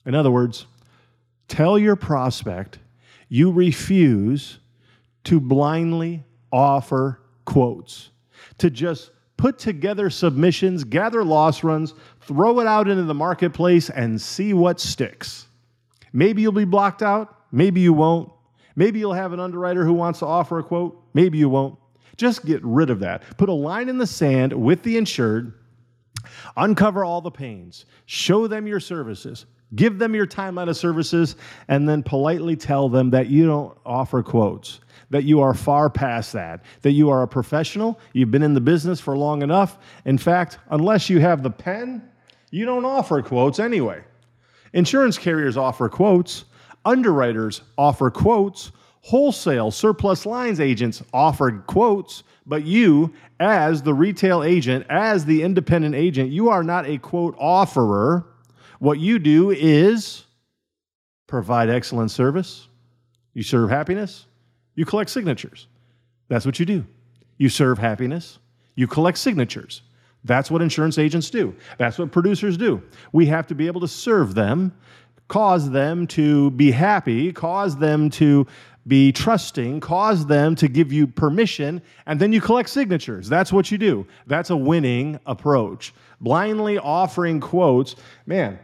In 0.07 0.15
other 0.15 0.31
words, 0.31 0.67
tell 1.49 1.79
your 1.79 1.97
prospect 1.97 2.79
you 3.29 3.51
refuse 3.51 4.59
to 5.25 5.41
blindly 5.41 6.23
offer 6.53 7.21
quotes, 7.45 8.11
to 8.59 8.71
just 8.71 9.11
put 9.37 9.59
together 9.59 10.11
submissions, 10.11 10.85
gather 10.85 11.25
loss 11.25 11.65
runs, 11.65 11.95
throw 12.21 12.61
it 12.61 12.67
out 12.67 12.89
into 12.89 13.03
the 13.03 13.15
marketplace, 13.15 13.91
and 13.91 14.21
see 14.21 14.53
what 14.53 14.79
sticks. 14.81 15.49
Maybe 16.13 16.43
you'll 16.43 16.53
be 16.53 16.65
blocked 16.65 17.03
out. 17.03 17.44
Maybe 17.55 17.81
you 17.81 17.93
won't. 17.93 18.33
Maybe 18.75 18.99
you'll 18.99 19.13
have 19.13 19.33
an 19.33 19.39
underwriter 19.39 19.85
who 19.85 19.93
wants 19.93 20.19
to 20.19 20.27
offer 20.27 20.59
a 20.59 20.65
quote. 20.65 21.01
Maybe 21.15 21.39
you 21.39 21.49
won't. 21.49 21.79
Just 22.17 22.45
get 22.45 22.63
rid 22.65 22.91
of 22.91 23.01
that. 23.01 23.23
Put 23.37 23.49
a 23.49 23.53
line 23.53 23.89
in 23.89 23.97
the 23.99 24.07
sand 24.07 24.53
with 24.53 24.83
the 24.83 24.97
insured. 24.97 25.55
Uncover 26.57 27.05
all 27.05 27.21
the 27.21 27.31
pains. 27.31 27.87
Show 28.07 28.49
them 28.49 28.67
your 28.67 28.81
services. 28.81 29.47
Give 29.77 29.99
them 29.99 30.15
your 30.15 30.27
timeline 30.27 30.69
of 30.69 30.77
services 30.77 31.37
and 31.69 31.89
then 31.89 32.03
politely 32.03 32.57
tell 32.57 32.89
them 32.89 33.11
that 33.11 33.29
you 33.29 33.47
don't 33.47 33.77
offer 33.87 34.23
quotes, 34.23 34.81
that 35.11 35.25
you 35.25 35.41
are 35.41 35.55
far 35.55 35.89
past 35.89 36.33
that, 36.33 36.65
that 36.83 36.93
you 36.93 37.09
are 37.11 37.23
a 37.23 37.29
professional, 37.29 37.99
you've 38.13 38.31
been 38.31 38.43
in 38.43 38.55
the 38.55 38.61
business 38.61 39.01
for 39.01 39.17
long 39.17 39.43
enough. 39.43 39.79
In 40.05 40.19
fact, 40.19 40.59
unless 40.71 41.09
you 41.11 41.21
have 41.21 41.43
the 41.43 41.51
pen, 41.51 42.09
you 42.51 42.65
don't 42.65 42.85
offer 42.85 43.23
quotes 43.23 43.59
anyway. 43.59 44.03
Insurance 44.73 45.19
carriers 45.19 45.57
offer 45.57 45.89
quotes, 45.89 46.45
Underwriters 46.85 47.63
offer 47.79 48.11
quotes. 48.11 48.73
Wholesale 49.01 49.71
surplus 49.71 50.25
lines 50.25 50.61
agents 50.61 51.03
offer 51.13 51.63
quotes, 51.67 52.23
but 52.47 52.65
you, 52.65 53.13
as 53.39 53.83
the 53.83 53.93
retail 53.93 54.43
agent, 54.43 54.87
as 54.89 55.27
the 55.27 55.43
independent 55.43 55.95
agent, 55.95 56.31
you 56.31 56.49
are 56.49 56.63
not 56.63 56.87
a 56.87 56.97
quote 56.97 57.37
offerer. 57.39 58.25
What 58.79 58.99
you 58.99 59.19
do 59.19 59.51
is 59.51 60.25
provide 61.27 61.69
excellent 61.69 62.13
service, 62.13 62.69
you 63.35 63.43
serve 63.43 63.69
happiness, 63.69 64.27
you 64.75 64.87
collect 64.87 65.11
signatures. 65.11 65.67
That's 66.29 66.47
what 66.47 66.59
you 66.59 66.65
do. 66.65 66.87
You 67.37 67.51
serve 67.51 67.79
happiness, 67.79 68.39
you 68.75 68.87
collect 68.87 69.19
signatures. 69.19 69.83
That's 70.25 70.51
what 70.51 70.63
insurance 70.63 70.97
agents 70.97 71.29
do. 71.29 71.55
That's 71.77 71.99
what 71.99 72.11
producers 72.11 72.57
do. 72.57 72.83
We 73.13 73.27
have 73.27 73.47
to 73.49 73.55
be 73.55 73.67
able 73.67 73.83
to 73.83 73.89
serve 73.89 74.35
them 74.35 74.73
cause 75.29 75.71
them 75.71 76.07
to 76.09 76.51
be 76.53 76.71
happy, 76.71 77.33
cause 77.33 77.77
them 77.77 78.11
to 78.11 78.47
be 78.87 79.13
trusting, 79.13 79.81
cause 79.81 80.27
them 80.27 80.55
to 80.57 80.69
give 80.69 80.93
you 80.93 81.07
permission, 81.07 81.81
and 82.07 82.21
then 82.21 82.33
you 82.33 82.41
collect 82.41 82.69
signatures. 82.69 83.29
That's 83.29 83.53
what 83.53 83.71
you 83.71 83.79
do. 83.79 84.07
That's 84.27 84.51
a 84.51 84.57
winning 84.57 85.19
approach. 85.27 85.95
Blindly 86.21 86.79
offering 86.79 87.41
quotes, 87.41 87.97
man, 88.27 88.59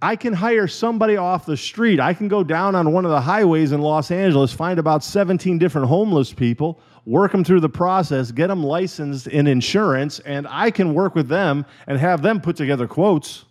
I 0.00 0.16
can 0.16 0.32
hire 0.32 0.66
somebody 0.66 1.16
off 1.16 1.46
the 1.46 1.56
street. 1.56 2.00
I 2.00 2.14
can 2.14 2.26
go 2.26 2.42
down 2.42 2.74
on 2.74 2.92
one 2.92 3.04
of 3.04 3.12
the 3.12 3.20
highways 3.20 3.70
in 3.70 3.80
Los 3.80 4.10
Angeles, 4.10 4.52
find 4.52 4.80
about 4.80 5.04
17 5.04 5.58
different 5.58 5.86
homeless 5.86 6.32
people, 6.32 6.80
work 7.06 7.30
them 7.30 7.44
through 7.44 7.60
the 7.60 7.68
process, 7.68 8.32
get 8.32 8.48
them 8.48 8.64
licensed 8.64 9.28
in 9.28 9.46
insurance, 9.46 10.18
and 10.20 10.46
I 10.48 10.72
can 10.72 10.94
work 10.94 11.14
with 11.14 11.28
them 11.28 11.64
and 11.86 11.98
have 11.98 12.22
them 12.22 12.40
put 12.40 12.56
together 12.56 12.88
quotes. 12.88 13.44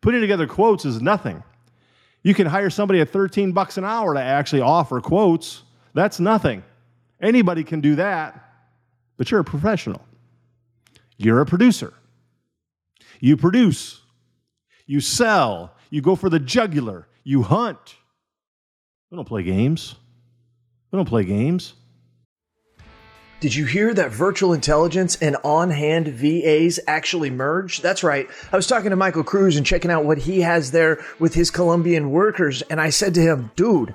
Putting 0.00 0.20
together 0.20 0.46
quotes 0.46 0.84
is 0.84 1.00
nothing. 1.00 1.42
You 2.22 2.34
can 2.34 2.46
hire 2.46 2.70
somebody 2.70 3.00
at 3.00 3.10
13 3.10 3.52
bucks 3.52 3.78
an 3.78 3.84
hour 3.84 4.14
to 4.14 4.20
actually 4.20 4.62
offer 4.62 5.00
quotes. 5.00 5.62
That's 5.94 6.20
nothing. 6.20 6.62
Anybody 7.20 7.64
can 7.64 7.80
do 7.80 7.96
that, 7.96 8.42
but 9.16 9.30
you're 9.30 9.40
a 9.40 9.44
professional. 9.44 10.02
You're 11.16 11.40
a 11.40 11.46
producer. 11.46 11.92
You 13.20 13.36
produce. 13.36 14.00
You 14.86 15.00
sell. 15.00 15.74
You 15.90 16.00
go 16.00 16.16
for 16.16 16.30
the 16.30 16.38
jugular. 16.38 17.06
You 17.24 17.42
hunt. 17.42 17.96
We 19.10 19.16
don't 19.16 19.26
play 19.26 19.42
games. 19.42 19.96
We 20.90 20.96
don't 20.96 21.08
play 21.08 21.24
games. 21.24 21.74
Did 23.40 23.54
you 23.54 23.64
hear 23.64 23.94
that 23.94 24.10
virtual 24.10 24.52
intelligence 24.52 25.16
and 25.16 25.34
on 25.42 25.70
hand 25.70 26.08
VAs 26.08 26.78
actually 26.86 27.30
merge? 27.30 27.80
That's 27.80 28.04
right. 28.04 28.28
I 28.52 28.56
was 28.56 28.66
talking 28.66 28.90
to 28.90 28.96
Michael 28.96 29.24
Cruz 29.24 29.56
and 29.56 29.64
checking 29.64 29.90
out 29.90 30.04
what 30.04 30.18
he 30.18 30.42
has 30.42 30.72
there 30.72 31.02
with 31.18 31.32
his 31.32 31.50
Colombian 31.50 32.10
workers. 32.10 32.60
And 32.60 32.78
I 32.78 32.90
said 32.90 33.14
to 33.14 33.22
him, 33.22 33.50
dude, 33.56 33.94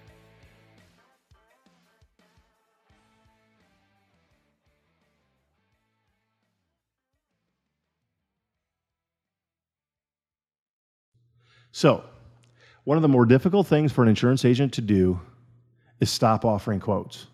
So, 11.81 12.03
one 12.83 12.95
of 12.95 13.01
the 13.01 13.07
more 13.07 13.25
difficult 13.25 13.65
things 13.65 13.91
for 13.91 14.03
an 14.03 14.07
insurance 14.07 14.45
agent 14.45 14.71
to 14.73 14.81
do 14.81 15.19
is 15.99 16.11
stop 16.11 16.45
offering 16.45 16.79
quotes. 16.79 17.25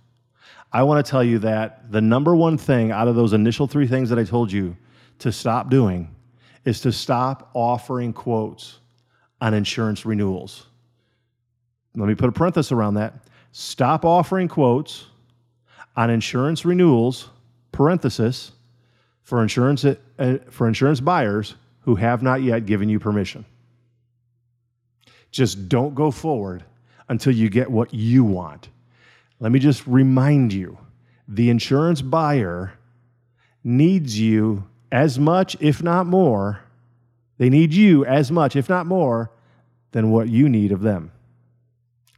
I 0.72 0.84
want 0.84 1.06
to 1.06 1.12
tell 1.12 1.22
you 1.22 1.38
that 1.40 1.92
the 1.92 2.00
number 2.00 2.34
one 2.34 2.58
thing 2.58 2.90
out 2.90 3.10
of 3.10 3.18
those 3.18 3.34
initial 3.34 3.68
three 3.68 3.88
things 3.88 4.08
that 4.08 4.18
I 4.18 4.24
told 4.24 4.50
you 4.50 4.78
to 5.20 5.34
stop 5.34 5.70
doing 5.70 6.16
is 6.64 6.80
to 6.80 6.94
stop 6.94 7.50
offering 7.54 8.14
quotes 8.14 8.80
on 9.42 9.54
insurance 9.54 10.06
renewals. 10.06 10.68
Let 11.94 12.08
me 12.08 12.16
put 12.16 12.30
a 12.30 12.32
parenthesis 12.32 12.72
around 12.72 12.94
that. 12.94 13.16
Stop 13.52 14.06
offering 14.06 14.48
quotes 14.48 15.08
on 15.98 16.10
insurance 16.10 16.64
renewals, 16.64 17.32
parenthesis, 17.74 18.54
for 19.24 19.44
insurance, 19.44 19.84
uh, 19.84 19.98
for 20.50 20.70
insurance 20.70 21.02
buyers 21.02 21.56
who 21.82 21.96
have 21.96 22.24
not 22.24 22.44
yet 22.44 22.66
given 22.66 22.88
you 22.88 22.98
permission. 22.98 23.44
Just 25.32 25.70
don't 25.70 25.96
go 25.96 26.12
forward 26.12 26.64
until 27.10 27.34
you 27.34 27.50
get 27.50 27.70
what 27.70 27.94
you 27.94 28.24
want. 28.24 28.70
Let 29.40 29.52
me 29.52 29.60
just 29.60 29.86
remind 29.86 30.54
you 30.54 30.78
the 31.28 31.50
insurance 31.50 32.02
buyer 32.02 32.74
needs 33.64 34.20
you 34.20 34.68
as 34.92 35.20
much, 35.20 35.56
if 35.60 35.84
not 35.84 36.08
more. 36.08 36.62
They 37.38 37.50
need 37.50 37.74
you 37.74 38.06
as 38.06 38.32
much, 38.32 38.56
if 38.56 38.70
not 38.70 38.86
more, 38.86 39.32
than 39.92 40.12
what 40.12 40.30
you 40.30 40.50
need 40.50 40.72
of 40.72 40.82
them. 40.82 41.12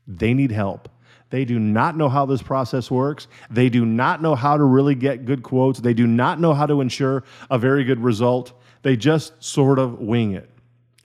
They 0.07 0.33
need 0.33 0.51
help. 0.51 0.89
They 1.29 1.45
do 1.45 1.59
not 1.59 1.95
know 1.95 2.09
how 2.09 2.25
this 2.25 2.41
process 2.41 2.89
works. 2.89 3.27
They 3.51 3.69
do 3.69 3.85
not 3.85 4.21
know 4.21 4.33
how 4.33 4.57
to 4.57 4.63
really 4.63 4.95
get 4.95 5.25
good 5.25 5.43
quotes. 5.43 5.79
They 5.79 5.93
do 5.93 6.07
not 6.07 6.39
know 6.39 6.53
how 6.53 6.65
to 6.65 6.81
ensure 6.81 7.23
a 7.51 7.59
very 7.59 7.83
good 7.83 7.99
result. 7.99 8.53
They 8.81 8.95
just 8.95 9.43
sort 9.43 9.77
of 9.77 9.99
wing 9.99 10.33
it. 10.33 10.49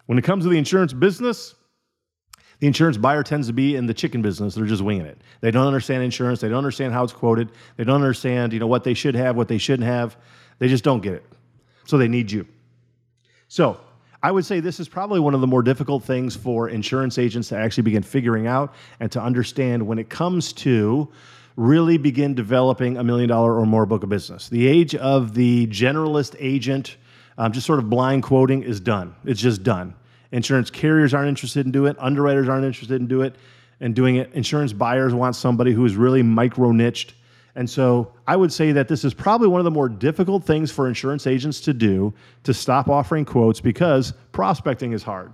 When 0.07 0.19
it 0.19 0.23
comes 0.23 0.45
to 0.45 0.51
the 0.51 0.59
insurance 0.59 0.93
business, 0.93 1.55
the 2.65 2.69
insurance 2.69 2.97
buyer 2.97 3.23
tends 3.23 3.47
to 3.49 3.53
be 3.53 3.77
in 3.77 3.85
the 3.85 3.93
chicken 3.93 4.23
business. 4.23 4.55
They're 4.55 4.65
just 4.65 4.81
winging 4.81 5.05
it. 5.05 5.21
They 5.43 5.51
don't 5.51 5.67
understand 5.67 6.03
insurance. 6.03 6.41
They 6.41 6.49
don't 6.49 6.57
understand 6.57 6.95
how 6.95 7.05
it's 7.05 7.13
quoted. 7.13 7.51
They 7.77 7.85
don't 7.85 7.97
understand, 7.97 8.55
you 8.55 8.59
know, 8.59 8.67
what 8.67 8.85
they 8.85 8.95
should 8.95 9.15
have, 9.15 9.37
what 9.37 9.49
they 9.49 9.59
shouldn't 9.59 9.87
have. 9.87 10.17
They 10.61 10.69
just 10.69 10.83
don't 10.83 11.03
get 11.03 11.13
it. 11.13 11.27
So 11.85 11.99
they 11.99 12.09
need 12.09 12.33
you. 12.33 12.47
So 13.49 13.79
I 14.23 14.31
would 14.33 14.47
say 14.47 14.61
this 14.61 14.81
is 14.81 14.89
probably 14.89 15.21
one 15.21 15.35
of 15.35 15.43
the 15.43 15.47
more 15.47 15.63
difficult 15.63 16.05
things 16.05 16.35
for 16.37 16.71
insurance 16.71 17.19
agents 17.19 17.51
to 17.51 17.59
actually 17.59 17.83
begin 17.83 18.03
figuring 18.03 18.47
out 18.47 18.73
and 18.99 19.13
to 19.13 19.21
understand 19.21 19.87
when 19.87 19.99
it 19.99 20.09
comes 20.09 20.55
to 20.55 21.13
really 21.57 21.99
begin 21.99 22.35
developing 22.35 22.97
a 22.97 23.05
million 23.05 23.29
dollar 23.29 23.59
or 23.61 23.67
more 23.67 23.85
book 23.85 24.05
of 24.05 24.09
business. 24.09 24.49
The 24.49 24.67
age 24.67 24.95
of 24.95 25.35
the 25.35 25.67
generalist 25.67 26.35
agent, 26.39 26.97
um, 27.37 27.53
just 27.53 27.67
sort 27.67 27.79
of 27.79 27.91
blind 27.91 28.23
quoting, 28.23 28.63
is 28.63 28.81
done. 28.81 29.15
It's 29.27 29.43
just 29.43 29.63
done. 29.65 29.97
Insurance 30.35 30.71
carriers 30.71 31.15
aren't 31.15 31.29
interested 31.29 31.65
in 31.65 31.73
doing 31.73 31.93
it, 31.93 31.97
underwriters 31.99 32.49
aren't 32.49 32.65
interested 32.65 33.01
in 33.01 33.07
doing 33.07 33.29
it 33.29 33.37
and 33.81 33.95
doing 33.95 34.17
it. 34.17 34.31
Insurance 34.35 34.73
buyers 34.73 35.15
want 35.15 35.37
somebody 35.37 35.73
who 35.73 35.85
is 35.85 35.97
really 35.97 36.23
micro 36.23 36.73
niched 36.73 37.15
and 37.57 37.69
so 37.71 38.13
I 38.27 38.37
would 38.37 38.53
say 38.53 38.73
that 38.73 38.89
this 38.89 39.05
is 39.05 39.15
probably 39.15 39.49
one 39.49 39.61
of 39.61 39.65
the 39.65 39.71
more 39.71 39.89
difficult 39.89 40.45
things 40.45 40.73
for 40.73 40.89
insurance 40.89 41.27
agents 41.27 41.61
to 41.63 41.73
do 41.73 42.13
to 42.43 42.53
stop 42.53 42.89
offering 42.89 43.25
quotes 43.25 43.61
because 43.61 44.13
prospecting 44.33 44.93
is 44.93 45.03
hard. 45.03 45.33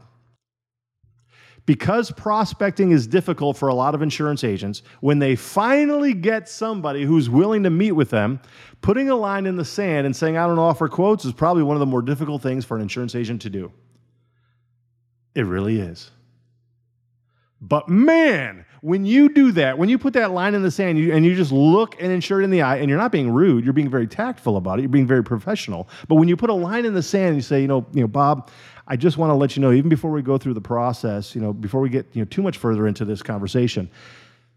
Because 1.67 2.11
prospecting 2.11 2.91
is 2.91 3.07
difficult 3.07 3.57
for 3.57 3.69
a 3.69 3.75
lot 3.75 3.95
of 3.95 4.03
insurance 4.03 4.45
agents, 4.45 4.83
when 5.01 5.19
they 5.19 5.37
finally 5.37 6.15
get 6.15 6.49
somebody 6.49 7.05
who's 7.05 7.31
willing 7.31 7.63
to 7.63 7.71
meet 7.71 7.93
with 7.93 8.11
them, 8.11 8.41
putting 8.81 9.09
a 9.09 9.15
line 9.15 9.47
in 9.47 9.57
the 9.57 9.65
sand 9.65 10.05
and 10.05 10.15
saying, 10.15 10.37
I 10.37 10.47
don't 10.47 10.59
offer 10.59 10.89
quotes 10.89 11.25
is 11.25 11.33
probably 11.33 11.63
one 11.63 11.77
of 11.77 11.81
the 11.81 11.87
more 11.87 12.03
difficult 12.03 12.43
things 12.43 12.65
for 12.65 12.77
an 12.77 12.83
insurance 12.83 13.15
agent 13.15 13.41
to 13.43 13.51
do. 13.51 13.71
It 15.35 15.43
really 15.43 15.81
is. 15.81 16.11
But 17.61 17.89
man, 17.89 18.65
when 18.81 19.05
you 19.05 19.29
do 19.29 19.53
that, 19.53 19.77
when 19.77 19.91
you 19.91 19.99
put 19.99 20.15
that 20.15 20.31
line 20.31 20.55
in 20.55 20.63
the 20.63 20.71
sand 20.71 20.99
you, 20.99 21.13
and 21.13 21.27
you 21.27 21.37
just 21.37 21.53
look 21.53 22.01
an 22.01 22.11
insured 22.11 22.43
in 22.43 22.51
the 22.51 22.63
eye, 22.63 22.79
and 22.79 22.89
you're 22.89 22.99
not 22.99 23.13
being 23.13 23.31
rude, 23.31 23.65
you're 23.65 23.75
being 23.75 23.91
very 23.91 24.07
tactful 24.07 24.57
about 24.57 24.79
it, 24.79 24.83
you're 24.83 24.89
being 24.89 25.07
very 25.07 25.23
professional. 25.23 25.89
But 26.09 26.15
when 26.15 26.29
you 26.29 26.37
put 26.37 26.49
a 26.49 26.55
line 26.55 26.87
in 26.87 26.95
the 26.95 27.03
sand 27.03 27.29
and 27.29 27.37
you 27.37 27.43
say, 27.43 27.61
you 27.61 27.69
know, 27.69 27.87
you 27.93 28.01
know, 28.01 28.09
Bob, 28.09 28.51
I 28.87 28.97
just 28.97 29.19
want 29.19 29.31
to 29.31 29.35
let 29.35 29.57
you 29.57 29.63
know, 29.63 29.73
even 29.73 29.91
before 29.91 30.11
we 30.11 30.23
go 30.23 30.39
through 30.39 30.55
the 30.55 30.61
process, 30.61 31.35
you 31.35 31.41
know, 31.41 31.53
before 31.53 31.81
we 31.81 31.91
get 31.91 32.07
you 32.15 32.23
know 32.23 32.27
too 32.31 32.43
much 32.43 32.57
further 32.57 32.87
into 32.87 33.05
this 33.05 33.23
conversation, 33.23 33.91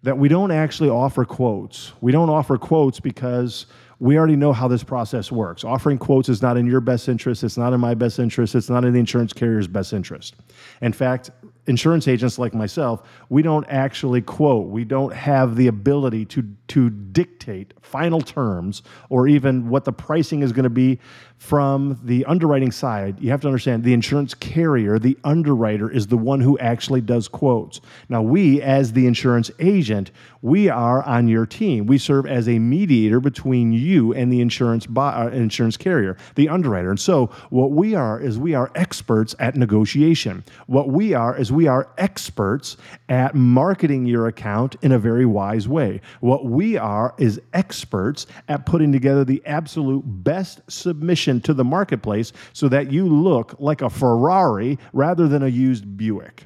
that 0.03 0.17
we 0.17 0.29
don't 0.29 0.51
actually 0.51 0.89
offer 0.89 1.25
quotes. 1.25 1.91
We 2.01 2.11
don't 2.11 2.29
offer 2.29 2.57
quotes 2.57 2.99
because 2.99 3.65
we 3.99 4.17
already 4.17 4.35
know 4.35 4.51
how 4.51 4.67
this 4.67 4.83
process 4.83 5.31
works. 5.31 5.63
Offering 5.63 5.97
quotes 5.97 6.29
is 6.29 6.41
not 6.41 6.57
in 6.57 6.65
your 6.65 6.81
best 6.81 7.07
interest, 7.07 7.43
it's 7.43 7.57
not 7.57 7.73
in 7.73 7.79
my 7.79 7.93
best 7.93 8.19
interest, 8.19 8.55
it's 8.55 8.69
not 8.69 8.83
in 8.83 8.93
the 8.93 8.99
insurance 8.99 9.33
carrier's 9.33 9.67
best 9.67 9.93
interest. 9.93 10.35
In 10.83 10.91
fact, 10.91 11.31
insurance 11.65 12.09
agents 12.09 12.37
like 12.37 12.53
myself, 12.53 13.07
we 13.29 13.41
don't 13.41 13.65
actually 13.69 14.21
quote. 14.21 14.67
We 14.67 14.83
don't 14.83 15.13
have 15.13 15.55
the 15.55 15.67
ability 15.67 16.25
to, 16.25 16.43
to 16.67 16.89
dictate 16.89 17.73
final 17.81 18.19
terms 18.19 18.83
or 19.09 19.25
even 19.25 19.69
what 19.69 19.85
the 19.85 19.93
pricing 19.93 20.41
is 20.41 20.51
going 20.51 20.65
to 20.65 20.69
be 20.69 20.99
from 21.37 21.99
the 22.03 22.23
underwriting 22.23 22.71
side. 22.71 23.19
You 23.19 23.29
have 23.31 23.41
to 23.41 23.47
understand 23.47 23.83
the 23.83 23.93
insurance 23.93 24.33
carrier, 24.33 24.97
the 24.97 25.17
underwriter, 25.25 25.89
is 25.89 26.07
the 26.07 26.17
one 26.17 26.39
who 26.39 26.57
actually 26.59 27.01
does 27.01 27.27
quotes. 27.27 27.81
Now, 28.07 28.21
we, 28.21 28.61
as 28.61 28.93
the 28.93 29.07
insurance 29.07 29.51
agent, 29.59 30.11
we 30.41 30.69
are 30.69 31.03
on 31.03 31.27
your 31.27 31.45
team. 31.45 31.85
We 31.85 31.97
serve 31.97 32.25
as 32.25 32.47
a 32.47 32.59
mediator 32.59 33.19
between 33.19 33.73
you 33.73 34.13
and 34.13 34.31
the 34.31 34.39
insurance, 34.39 34.87
uh, 34.95 35.31
insurance 35.33 35.75
carrier, 35.75 36.15
the 36.35 36.47
underwriter. 36.47 36.89
And 36.89 36.99
so, 36.99 37.27
what 37.49 37.71
we 37.71 37.93
are 37.93 38.21
is 38.21 38.39
we 38.39 38.53
are 38.53 38.71
experts 38.75 39.35
at 39.39 39.55
negotiation. 39.55 40.45
What 40.67 40.89
we 40.89 41.13
are 41.13 41.35
is 41.37 41.51
we 41.51 41.67
are 41.67 41.89
experts 41.97 42.77
at 43.09 43.35
marketing 43.35 44.05
your 44.05 44.27
account 44.27 44.77
in 44.81 44.93
a 44.93 44.99
very 44.99 45.25
wise 45.25 45.67
way. 45.67 45.99
What 46.21 46.45
we 46.45 46.77
are 46.77 47.15
is 47.17 47.41
experts 47.53 48.27
at 48.47 48.65
putting 48.65 48.93
together 48.93 49.25
the 49.25 49.41
absolute 49.45 50.03
best 50.05 50.61
submission 50.69 51.32
to 51.41 51.53
the 51.53 51.63
marketplace 51.63 52.33
so 52.53 52.67
that 52.69 52.91
you 52.91 53.07
look 53.07 53.55
like 53.59 53.81
a 53.81 53.89
Ferrari 53.89 54.77
rather 54.91 55.27
than 55.27 55.43
a 55.43 55.47
used 55.47 55.97
Buick. 55.97 56.45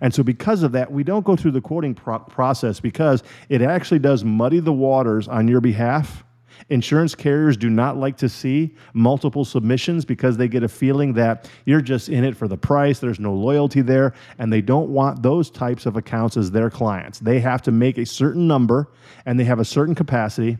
And 0.00 0.12
so, 0.12 0.22
because 0.22 0.62
of 0.62 0.72
that, 0.72 0.90
we 0.90 1.04
don't 1.04 1.24
go 1.24 1.36
through 1.36 1.52
the 1.52 1.60
quoting 1.60 1.94
pro- 1.94 2.18
process 2.18 2.80
because 2.80 3.22
it 3.48 3.62
actually 3.62 4.00
does 4.00 4.24
muddy 4.24 4.58
the 4.58 4.72
waters 4.72 5.28
on 5.28 5.46
your 5.46 5.60
behalf 5.60 6.24
Insurance 6.70 7.14
carriers 7.14 7.56
do 7.56 7.68
not 7.68 7.96
like 7.96 8.16
to 8.18 8.28
see 8.28 8.74
multiple 8.94 9.44
submissions 9.44 10.04
because 10.04 10.36
they 10.36 10.48
get 10.48 10.62
a 10.62 10.68
feeling 10.68 11.12
that 11.14 11.50
you're 11.66 11.82
just 11.82 12.08
in 12.08 12.24
it 12.24 12.36
for 12.36 12.48
the 12.48 12.56
price, 12.56 13.00
there's 13.00 13.20
no 13.20 13.34
loyalty 13.34 13.82
there, 13.82 14.14
and 14.38 14.52
they 14.52 14.62
don't 14.62 14.88
want 14.88 15.22
those 15.22 15.50
types 15.50 15.84
of 15.84 15.96
accounts 15.96 16.36
as 16.36 16.50
their 16.50 16.70
clients. 16.70 17.18
They 17.18 17.40
have 17.40 17.60
to 17.62 17.70
make 17.72 17.98
a 17.98 18.06
certain 18.06 18.46
number 18.46 18.88
and 19.26 19.38
they 19.38 19.44
have 19.44 19.58
a 19.58 19.64
certain 19.64 19.94
capacity. 19.94 20.58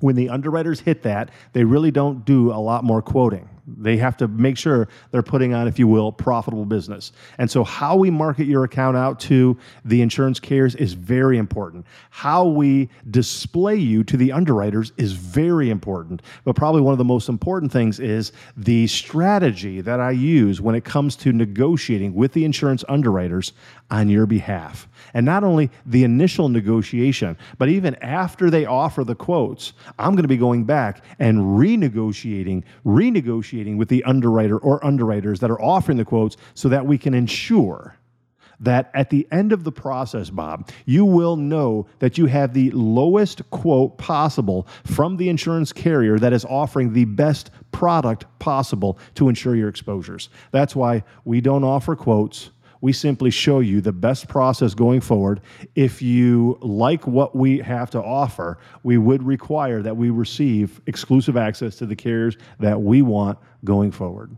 When 0.00 0.16
the 0.16 0.28
underwriters 0.28 0.80
hit 0.80 1.02
that, 1.02 1.30
they 1.52 1.64
really 1.64 1.90
don't 1.90 2.24
do 2.24 2.50
a 2.52 2.58
lot 2.58 2.84
more 2.84 3.00
quoting. 3.00 3.48
They 3.66 3.96
have 3.96 4.16
to 4.18 4.28
make 4.28 4.58
sure 4.58 4.88
they're 5.10 5.22
putting 5.22 5.54
on, 5.54 5.66
if 5.66 5.78
you 5.78 5.88
will, 5.88 6.12
profitable 6.12 6.66
business. 6.66 7.12
And 7.38 7.50
so, 7.50 7.64
how 7.64 7.96
we 7.96 8.10
market 8.10 8.46
your 8.46 8.64
account 8.64 8.96
out 8.96 9.18
to 9.20 9.56
the 9.86 10.02
insurance 10.02 10.38
carriers 10.38 10.74
is 10.74 10.92
very 10.92 11.38
important. 11.38 11.86
How 12.10 12.44
we 12.44 12.90
display 13.10 13.76
you 13.76 14.04
to 14.04 14.18
the 14.18 14.32
underwriters 14.32 14.92
is 14.98 15.12
very 15.12 15.70
important. 15.70 16.20
But 16.44 16.56
probably 16.56 16.82
one 16.82 16.92
of 16.92 16.98
the 16.98 17.04
most 17.04 17.30
important 17.30 17.72
things 17.72 18.00
is 18.00 18.32
the 18.56 18.86
strategy 18.86 19.80
that 19.80 19.98
I 19.98 20.10
use 20.10 20.60
when 20.60 20.74
it 20.74 20.84
comes 20.84 21.16
to 21.16 21.32
negotiating 21.32 22.12
with 22.14 22.32
the 22.34 22.44
insurance 22.44 22.84
underwriters 22.88 23.54
on 23.90 24.10
your 24.10 24.26
behalf. 24.26 24.88
And 25.14 25.24
not 25.24 25.44
only 25.44 25.70
the 25.86 26.04
initial 26.04 26.48
negotiation, 26.48 27.38
but 27.56 27.68
even 27.68 27.94
after 27.96 28.50
they 28.50 28.66
offer 28.66 29.04
the 29.04 29.14
quotes, 29.14 29.72
I'm 29.98 30.12
going 30.12 30.22
to 30.22 30.28
be 30.28 30.36
going 30.36 30.64
back 30.64 31.04
and 31.18 31.38
renegotiating, 31.38 32.64
renegotiating 32.84 33.53
negotiating 33.54 33.78
with 33.78 33.88
the 33.88 34.02
underwriter 34.04 34.58
or 34.58 34.84
underwriters 34.84 35.40
that 35.40 35.50
are 35.50 35.60
offering 35.60 35.98
the 35.98 36.04
quotes 36.04 36.36
so 36.54 36.68
that 36.68 36.86
we 36.86 36.98
can 36.98 37.14
ensure 37.14 37.96
that 38.60 38.90
at 38.94 39.10
the 39.10 39.26
end 39.32 39.52
of 39.52 39.64
the 39.64 39.72
process, 39.72 40.30
Bob, 40.30 40.70
you 40.86 41.04
will 41.04 41.36
know 41.36 41.86
that 41.98 42.16
you 42.16 42.26
have 42.26 42.54
the 42.54 42.70
lowest 42.70 43.42
quote 43.50 43.98
possible 43.98 44.66
from 44.84 45.16
the 45.16 45.28
insurance 45.28 45.72
carrier 45.72 46.18
that 46.18 46.32
is 46.32 46.44
offering 46.44 46.92
the 46.92 47.04
best 47.04 47.50
product 47.72 48.26
possible 48.38 48.96
to 49.16 49.28
insure 49.28 49.56
your 49.56 49.68
exposures. 49.68 50.28
That's 50.52 50.76
why 50.76 51.02
we 51.24 51.40
don't 51.40 51.64
offer 51.64 51.96
quotes 51.96 52.50
we 52.84 52.92
simply 52.92 53.30
show 53.30 53.60
you 53.60 53.80
the 53.80 53.94
best 53.94 54.28
process 54.28 54.74
going 54.74 55.00
forward. 55.00 55.40
If 55.74 56.02
you 56.02 56.58
like 56.60 57.06
what 57.06 57.34
we 57.34 57.60
have 57.60 57.88
to 57.92 58.02
offer, 58.02 58.58
we 58.82 58.98
would 58.98 59.22
require 59.22 59.80
that 59.80 59.96
we 59.96 60.10
receive 60.10 60.82
exclusive 60.86 61.34
access 61.34 61.76
to 61.76 61.86
the 61.86 61.96
carriers 61.96 62.36
that 62.60 62.78
we 62.78 63.00
want 63.00 63.38
going 63.64 63.90
forward. 63.90 64.36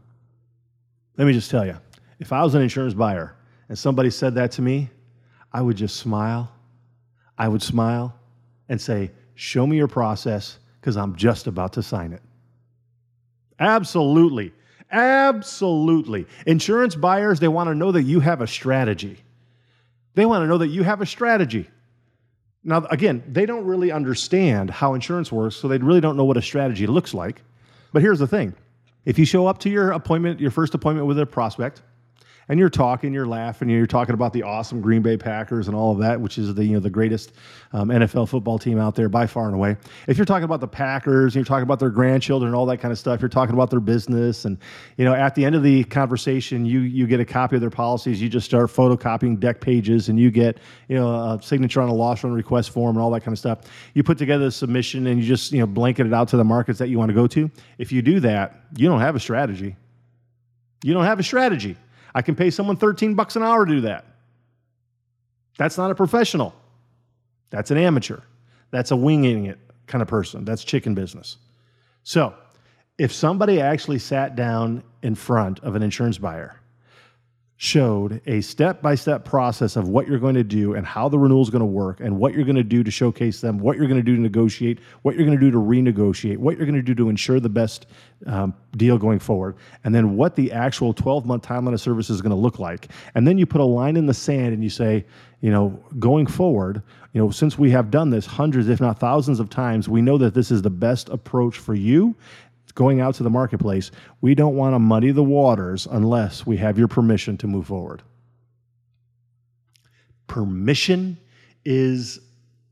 Let 1.16 1.24
me 1.24 1.32
just 1.32 1.50
tell 1.50 1.66
you 1.66 1.76
if 2.20 2.32
I 2.32 2.44
was 2.44 2.54
an 2.54 2.62
insurance 2.62 2.94
buyer 2.94 3.34
and 3.68 3.76
somebody 3.76 4.10
said 4.10 4.36
that 4.36 4.52
to 4.52 4.62
me, 4.62 4.90
I 5.52 5.60
would 5.60 5.76
just 5.76 5.96
smile. 5.96 6.48
I 7.36 7.48
would 7.48 7.62
smile 7.62 8.14
and 8.68 8.80
say, 8.80 9.10
Show 9.34 9.66
me 9.66 9.76
your 9.76 9.88
process 9.88 10.60
because 10.80 10.96
I'm 10.96 11.16
just 11.16 11.48
about 11.48 11.72
to 11.72 11.82
sign 11.82 12.12
it. 12.12 12.22
Absolutely. 13.58 14.52
Absolutely. 14.90 16.26
Insurance 16.46 16.94
buyers, 16.94 17.40
they 17.40 17.48
want 17.48 17.68
to 17.68 17.74
know 17.74 17.92
that 17.92 18.02
you 18.02 18.20
have 18.20 18.40
a 18.40 18.46
strategy. 18.46 19.18
They 20.14 20.26
want 20.26 20.42
to 20.42 20.46
know 20.46 20.58
that 20.58 20.68
you 20.68 20.82
have 20.82 21.00
a 21.00 21.06
strategy. 21.06 21.68
Now, 22.64 22.84
again, 22.86 23.22
they 23.28 23.46
don't 23.46 23.64
really 23.64 23.92
understand 23.92 24.70
how 24.70 24.94
insurance 24.94 25.30
works, 25.30 25.56
so 25.56 25.68
they 25.68 25.78
really 25.78 26.00
don't 26.00 26.16
know 26.16 26.24
what 26.24 26.36
a 26.36 26.42
strategy 26.42 26.86
looks 26.86 27.14
like. 27.14 27.42
But 27.92 28.02
here's 28.02 28.18
the 28.18 28.26
thing 28.26 28.54
if 29.04 29.18
you 29.18 29.24
show 29.24 29.46
up 29.46 29.58
to 29.58 29.70
your 29.70 29.92
appointment, 29.92 30.40
your 30.40 30.50
first 30.50 30.74
appointment 30.74 31.06
with 31.06 31.18
a 31.18 31.26
prospect, 31.26 31.82
and 32.48 32.60
you're 32.60 32.70
talking, 32.70 33.12
you're 33.12 33.26
laughing, 33.26 33.68
you're 33.68 33.86
talking 33.86 34.14
about 34.14 34.32
the 34.32 34.44
awesome 34.44 34.80
Green 34.80 35.02
Bay 35.02 35.16
Packers 35.16 35.66
and 35.66 35.76
all 35.76 35.92
of 35.92 35.98
that, 35.98 36.20
which 36.20 36.38
is 36.38 36.54
the 36.54 36.64
you 36.64 36.74
know 36.74 36.80
the 36.80 36.90
greatest 36.90 37.32
um, 37.72 37.88
NFL 37.88 38.28
football 38.28 38.58
team 38.58 38.78
out 38.78 38.94
there 38.94 39.08
by 39.08 39.26
far 39.26 39.46
and 39.46 39.54
away. 39.54 39.76
If 40.06 40.16
you're 40.16 40.26
talking 40.26 40.44
about 40.44 40.60
the 40.60 40.68
Packers 40.68 41.34
and 41.34 41.36
you're 41.36 41.44
talking 41.44 41.64
about 41.64 41.80
their 41.80 41.90
grandchildren 41.90 42.48
and 42.48 42.56
all 42.56 42.66
that 42.66 42.78
kind 42.78 42.92
of 42.92 42.98
stuff, 42.98 43.20
you're 43.20 43.28
talking 43.28 43.54
about 43.54 43.70
their 43.70 43.80
business, 43.80 44.44
and 44.44 44.58
you 44.96 45.04
know 45.04 45.12
at 45.12 45.34
the 45.34 45.44
end 45.44 45.56
of 45.56 45.62
the 45.62 45.84
conversation, 45.84 46.64
you 46.64 46.80
you 46.80 47.06
get 47.06 47.18
a 47.18 47.24
copy 47.24 47.56
of 47.56 47.60
their 47.60 47.70
policies, 47.70 48.22
you 48.22 48.28
just 48.28 48.46
start 48.46 48.70
photocopying 48.70 49.40
deck 49.40 49.60
pages, 49.60 50.08
and 50.08 50.18
you 50.18 50.30
get 50.30 50.58
you 50.88 50.96
know 50.96 51.08
a 51.08 51.42
signature 51.42 51.80
on 51.80 51.88
a 51.88 51.94
loss 51.94 52.22
run 52.22 52.32
request 52.32 52.70
form 52.70 52.96
and 52.96 53.02
all 53.02 53.10
that 53.10 53.22
kind 53.22 53.32
of 53.32 53.38
stuff. 53.38 53.60
You 53.94 54.04
put 54.04 54.18
together 54.18 54.46
a 54.46 54.50
submission 54.52 55.06
and 55.08 55.20
you 55.20 55.26
just 55.26 55.50
you 55.50 55.58
know 55.58 55.66
blanket 55.66 56.06
it 56.06 56.14
out 56.14 56.28
to 56.28 56.36
the 56.36 56.44
markets 56.44 56.78
that 56.78 56.88
you 56.88 56.98
want 56.98 57.08
to 57.08 57.14
go 57.14 57.26
to. 57.26 57.50
If 57.78 57.90
you 57.90 58.02
do 58.02 58.20
that, 58.20 58.60
you 58.76 58.88
don't 58.88 59.00
have 59.00 59.16
a 59.16 59.20
strategy. 59.20 59.74
You 60.84 60.94
don't 60.94 61.04
have 61.04 61.18
a 61.18 61.24
strategy. 61.24 61.76
I 62.16 62.22
can 62.22 62.34
pay 62.34 62.48
someone 62.48 62.78
13 62.78 63.14
bucks 63.14 63.36
an 63.36 63.42
hour 63.42 63.66
to 63.66 63.70
do 63.70 63.80
that. 63.82 64.06
That's 65.58 65.76
not 65.76 65.90
a 65.90 65.94
professional. 65.94 66.54
That's 67.50 67.70
an 67.70 67.76
amateur. 67.76 68.20
That's 68.70 68.90
a 68.90 68.96
winging 68.96 69.44
it 69.44 69.58
kind 69.86 70.00
of 70.00 70.08
person. 70.08 70.46
That's 70.46 70.64
chicken 70.64 70.94
business. 70.94 71.36
So, 72.04 72.32
if 72.96 73.12
somebody 73.12 73.60
actually 73.60 73.98
sat 73.98 74.34
down 74.34 74.82
in 75.02 75.14
front 75.14 75.60
of 75.60 75.76
an 75.76 75.82
insurance 75.82 76.16
buyer 76.16 76.58
showed 77.58 78.20
a 78.26 78.40
step 78.42 78.82
by 78.82 78.94
step 78.94 79.24
process 79.24 79.76
of 79.76 79.88
what 79.88 80.06
you're 80.06 80.18
going 80.18 80.34
to 80.34 80.44
do 80.44 80.74
and 80.74 80.86
how 80.86 81.08
the 81.08 81.18
renewal 81.18 81.40
is 81.40 81.48
going 81.48 81.60
to 81.60 81.64
work 81.64 82.00
and 82.00 82.18
what 82.18 82.34
you're 82.34 82.44
going 82.44 82.54
to 82.54 82.62
do 82.62 82.84
to 82.84 82.90
showcase 82.90 83.40
them, 83.40 83.58
what 83.58 83.78
you're 83.78 83.86
going 83.86 83.98
to 83.98 84.04
do 84.04 84.14
to 84.14 84.20
negotiate, 84.20 84.78
what 85.02 85.14
you're 85.14 85.24
going 85.24 85.38
to 85.38 85.42
do 85.42 85.50
to 85.50 85.56
renegotiate, 85.56 86.36
what 86.36 86.58
you're 86.58 86.66
going 86.66 86.76
to 86.76 86.82
do 86.82 86.94
to 86.94 87.08
ensure 87.08 87.40
the 87.40 87.48
best 87.48 87.86
um, 88.26 88.54
deal 88.76 88.98
going 88.98 89.18
forward, 89.18 89.56
and 89.84 89.94
then 89.94 90.16
what 90.16 90.36
the 90.36 90.52
actual 90.52 90.92
12 90.92 91.24
month 91.24 91.46
timeline 91.46 91.72
of 91.72 91.80
service 91.80 92.10
is 92.10 92.20
going 92.20 92.30
to 92.30 92.36
look 92.36 92.58
like. 92.58 92.88
And 93.14 93.26
then 93.26 93.38
you 93.38 93.46
put 93.46 93.62
a 93.62 93.64
line 93.64 93.96
in 93.96 94.04
the 94.04 94.14
sand 94.14 94.52
and 94.52 94.62
you 94.62 94.70
say, 94.70 95.06
you 95.40 95.50
know, 95.50 95.82
going 95.98 96.26
forward, 96.26 96.82
you 97.12 97.20
know, 97.22 97.30
since 97.30 97.58
we 97.58 97.70
have 97.70 97.90
done 97.90 98.10
this 98.10 98.26
hundreds, 98.26 98.68
if 98.68 98.80
not 98.80 98.98
thousands 98.98 99.40
of 99.40 99.48
times, 99.48 99.88
we 99.88 100.02
know 100.02 100.18
that 100.18 100.34
this 100.34 100.50
is 100.50 100.60
the 100.60 100.70
best 100.70 101.08
approach 101.08 101.58
for 101.58 101.74
you 101.74 102.14
going 102.76 103.00
out 103.00 103.16
to 103.16 103.24
the 103.24 103.30
marketplace, 103.30 103.90
we 104.20 104.36
don't 104.36 104.54
want 104.54 104.74
to 104.74 104.78
muddy 104.78 105.10
the 105.10 105.24
waters 105.24 105.88
unless 105.90 106.46
we 106.46 106.58
have 106.58 106.78
your 106.78 106.86
permission 106.86 107.36
to 107.38 107.48
move 107.48 107.66
forward. 107.66 108.02
Permission 110.28 111.18
is 111.64 112.20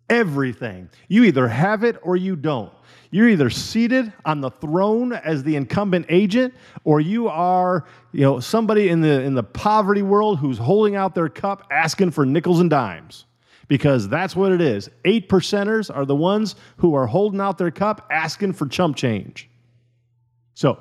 everything. 0.08 0.90
You 1.08 1.24
either 1.24 1.48
have 1.48 1.82
it 1.82 1.96
or 2.02 2.16
you 2.16 2.36
don't. 2.36 2.70
You're 3.10 3.30
either 3.30 3.48
seated 3.48 4.12
on 4.24 4.40
the 4.40 4.50
throne 4.50 5.12
as 5.12 5.42
the 5.42 5.56
incumbent 5.56 6.06
agent 6.08 6.52
or 6.84 7.00
you 7.00 7.28
are, 7.28 7.86
you 8.12 8.20
know, 8.20 8.40
somebody 8.40 8.90
in 8.90 9.00
the 9.00 9.22
in 9.22 9.34
the 9.34 9.42
poverty 9.42 10.02
world 10.02 10.38
who's 10.38 10.58
holding 10.58 10.96
out 10.96 11.14
their 11.14 11.28
cup 11.28 11.66
asking 11.70 12.10
for 12.10 12.26
nickels 12.26 12.60
and 12.60 12.68
dimes. 12.68 13.24
Because 13.68 14.08
that's 14.08 14.36
what 14.36 14.52
it 14.52 14.60
is. 14.60 14.90
Eight 15.06 15.30
percenters 15.30 15.94
are 15.94 16.04
the 16.04 16.14
ones 16.14 16.56
who 16.76 16.94
are 16.94 17.06
holding 17.06 17.40
out 17.40 17.56
their 17.56 17.70
cup 17.70 18.06
asking 18.10 18.52
for 18.52 18.66
chump 18.66 18.96
change. 18.96 19.48
So, 20.54 20.78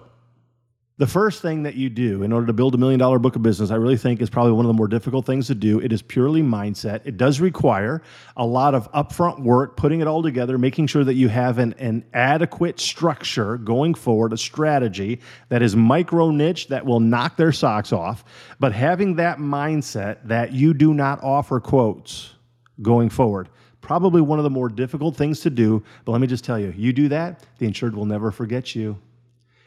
the 0.97 1.07
first 1.07 1.41
thing 1.41 1.63
that 1.63 1.73
you 1.73 1.89
do 1.89 2.21
in 2.21 2.31
order 2.31 2.45
to 2.45 2.53
build 2.53 2.75
a 2.75 2.77
million 2.77 2.99
dollar 2.99 3.17
book 3.17 3.35
of 3.35 3.41
business, 3.41 3.71
I 3.71 3.75
really 3.75 3.97
think 3.97 4.21
is 4.21 4.29
probably 4.29 4.51
one 4.51 4.63
of 4.63 4.67
the 4.67 4.75
more 4.75 4.87
difficult 4.87 5.25
things 5.25 5.47
to 5.47 5.55
do. 5.55 5.79
It 5.79 5.91
is 5.91 6.03
purely 6.03 6.43
mindset. 6.43 7.01
It 7.03 7.17
does 7.17 7.41
require 7.41 8.03
a 8.37 8.45
lot 8.45 8.75
of 8.75 8.91
upfront 8.91 9.39
work, 9.39 9.75
putting 9.75 10.01
it 10.01 10.07
all 10.07 10.21
together, 10.21 10.59
making 10.59 10.85
sure 10.87 11.03
that 11.03 11.15
you 11.15 11.29
have 11.29 11.57
an, 11.57 11.73
an 11.79 12.05
adequate 12.13 12.79
structure 12.79 13.57
going 13.57 13.95
forward, 13.95 14.33
a 14.33 14.37
strategy 14.37 15.19
that 15.49 15.63
is 15.63 15.75
micro 15.75 16.29
niche 16.29 16.67
that 16.67 16.85
will 16.85 16.99
knock 16.99 17.37
their 17.37 17.51
socks 17.51 17.91
off. 17.91 18.23
But 18.59 18.71
having 18.71 19.15
that 19.15 19.39
mindset 19.39 20.19
that 20.27 20.53
you 20.53 20.75
do 20.75 20.93
not 20.93 21.23
offer 21.23 21.59
quotes 21.59 22.35
going 22.83 23.09
forward, 23.09 23.49
probably 23.81 24.21
one 24.21 24.37
of 24.37 24.43
the 24.43 24.51
more 24.51 24.69
difficult 24.69 25.15
things 25.15 25.39
to 25.39 25.49
do. 25.49 25.83
But 26.05 26.11
let 26.11 26.21
me 26.21 26.27
just 26.27 26.45
tell 26.45 26.59
you, 26.59 26.71
you 26.77 26.93
do 26.93 27.09
that, 27.09 27.43
the 27.57 27.65
insured 27.65 27.95
will 27.95 28.05
never 28.05 28.29
forget 28.29 28.75
you. 28.75 28.99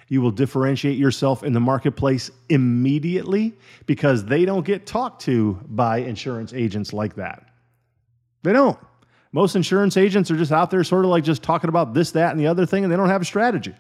You 0.08 0.22
will 0.22 0.30
differentiate 0.30 0.98
yourself 0.98 1.42
in 1.42 1.52
the 1.52 1.60
marketplace 1.60 2.30
immediately 2.48 3.54
because 3.86 4.24
they 4.24 4.44
don't 4.44 4.64
get 4.64 4.86
talked 4.86 5.22
to 5.22 5.58
by 5.68 5.98
insurance 5.98 6.52
agents 6.52 6.92
like 6.92 7.16
that. 7.16 7.48
They 8.42 8.52
don't. 8.52 8.78
Most 9.32 9.56
insurance 9.56 9.96
agents 9.96 10.30
are 10.30 10.36
just 10.36 10.52
out 10.52 10.70
there 10.70 10.84
sort 10.84 11.04
of 11.04 11.10
like 11.10 11.24
just 11.24 11.42
talking 11.42 11.68
about 11.68 11.92
this, 11.92 12.12
that, 12.12 12.30
and 12.30 12.38
the 12.38 12.46
other 12.46 12.64
thing, 12.64 12.84
and 12.84 12.92
they 12.92 12.96
don't 12.96 13.08
have 13.08 13.22
a 13.22 13.24
strategy. 13.24 13.74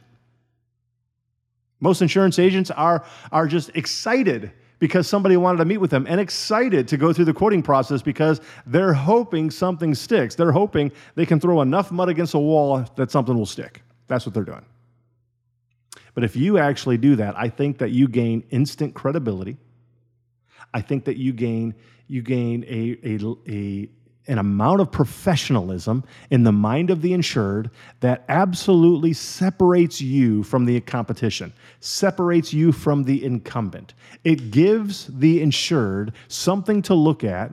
Most 1.80 2.02
insurance 2.02 2.38
agents 2.38 2.70
are, 2.70 3.04
are 3.30 3.46
just 3.46 3.70
excited 3.74 4.52
because 4.78 5.08
somebody 5.08 5.36
wanted 5.36 5.58
to 5.58 5.64
meet 5.64 5.78
with 5.78 5.90
them 5.90 6.06
and 6.08 6.20
excited 6.20 6.88
to 6.88 6.96
go 6.96 7.12
through 7.12 7.24
the 7.24 7.32
quoting 7.32 7.62
process 7.62 8.02
because 8.02 8.40
they're 8.66 8.92
hoping 8.92 9.50
something 9.50 9.94
sticks. 9.94 10.34
They're 10.34 10.52
hoping 10.52 10.92
they 11.14 11.24
can 11.24 11.40
throw 11.40 11.62
enough 11.62 11.92
mud 11.92 12.08
against 12.08 12.34
a 12.34 12.38
wall 12.38 12.84
that 12.96 13.10
something 13.10 13.36
will 13.36 13.46
stick. 13.46 13.82
That's 14.08 14.26
what 14.26 14.34
they're 14.34 14.44
doing. 14.44 14.64
But 16.16 16.24
if 16.24 16.34
you 16.34 16.56
actually 16.56 16.96
do 16.96 17.14
that, 17.16 17.38
I 17.38 17.50
think 17.50 17.76
that 17.78 17.90
you 17.90 18.08
gain 18.08 18.42
instant 18.48 18.94
credibility. 18.94 19.58
I 20.72 20.80
think 20.80 21.04
that 21.04 21.18
you 21.18 21.34
gain 21.34 21.74
you 22.08 22.22
gain 22.22 22.64
a, 22.64 22.98
a, 23.04 23.36
a 23.46 23.88
an 24.26 24.38
amount 24.38 24.80
of 24.80 24.90
professionalism 24.90 26.04
in 26.30 26.42
the 26.42 26.52
mind 26.52 26.88
of 26.88 27.02
the 27.02 27.12
insured 27.12 27.70
that 28.00 28.24
absolutely 28.30 29.12
separates 29.12 30.00
you 30.00 30.42
from 30.42 30.64
the 30.64 30.80
competition, 30.80 31.52
separates 31.80 32.50
you 32.50 32.72
from 32.72 33.04
the 33.04 33.22
incumbent. 33.22 33.92
It 34.24 34.50
gives 34.50 35.06
the 35.06 35.42
insured 35.42 36.14
something 36.28 36.80
to 36.82 36.94
look 36.94 37.24
at 37.24 37.52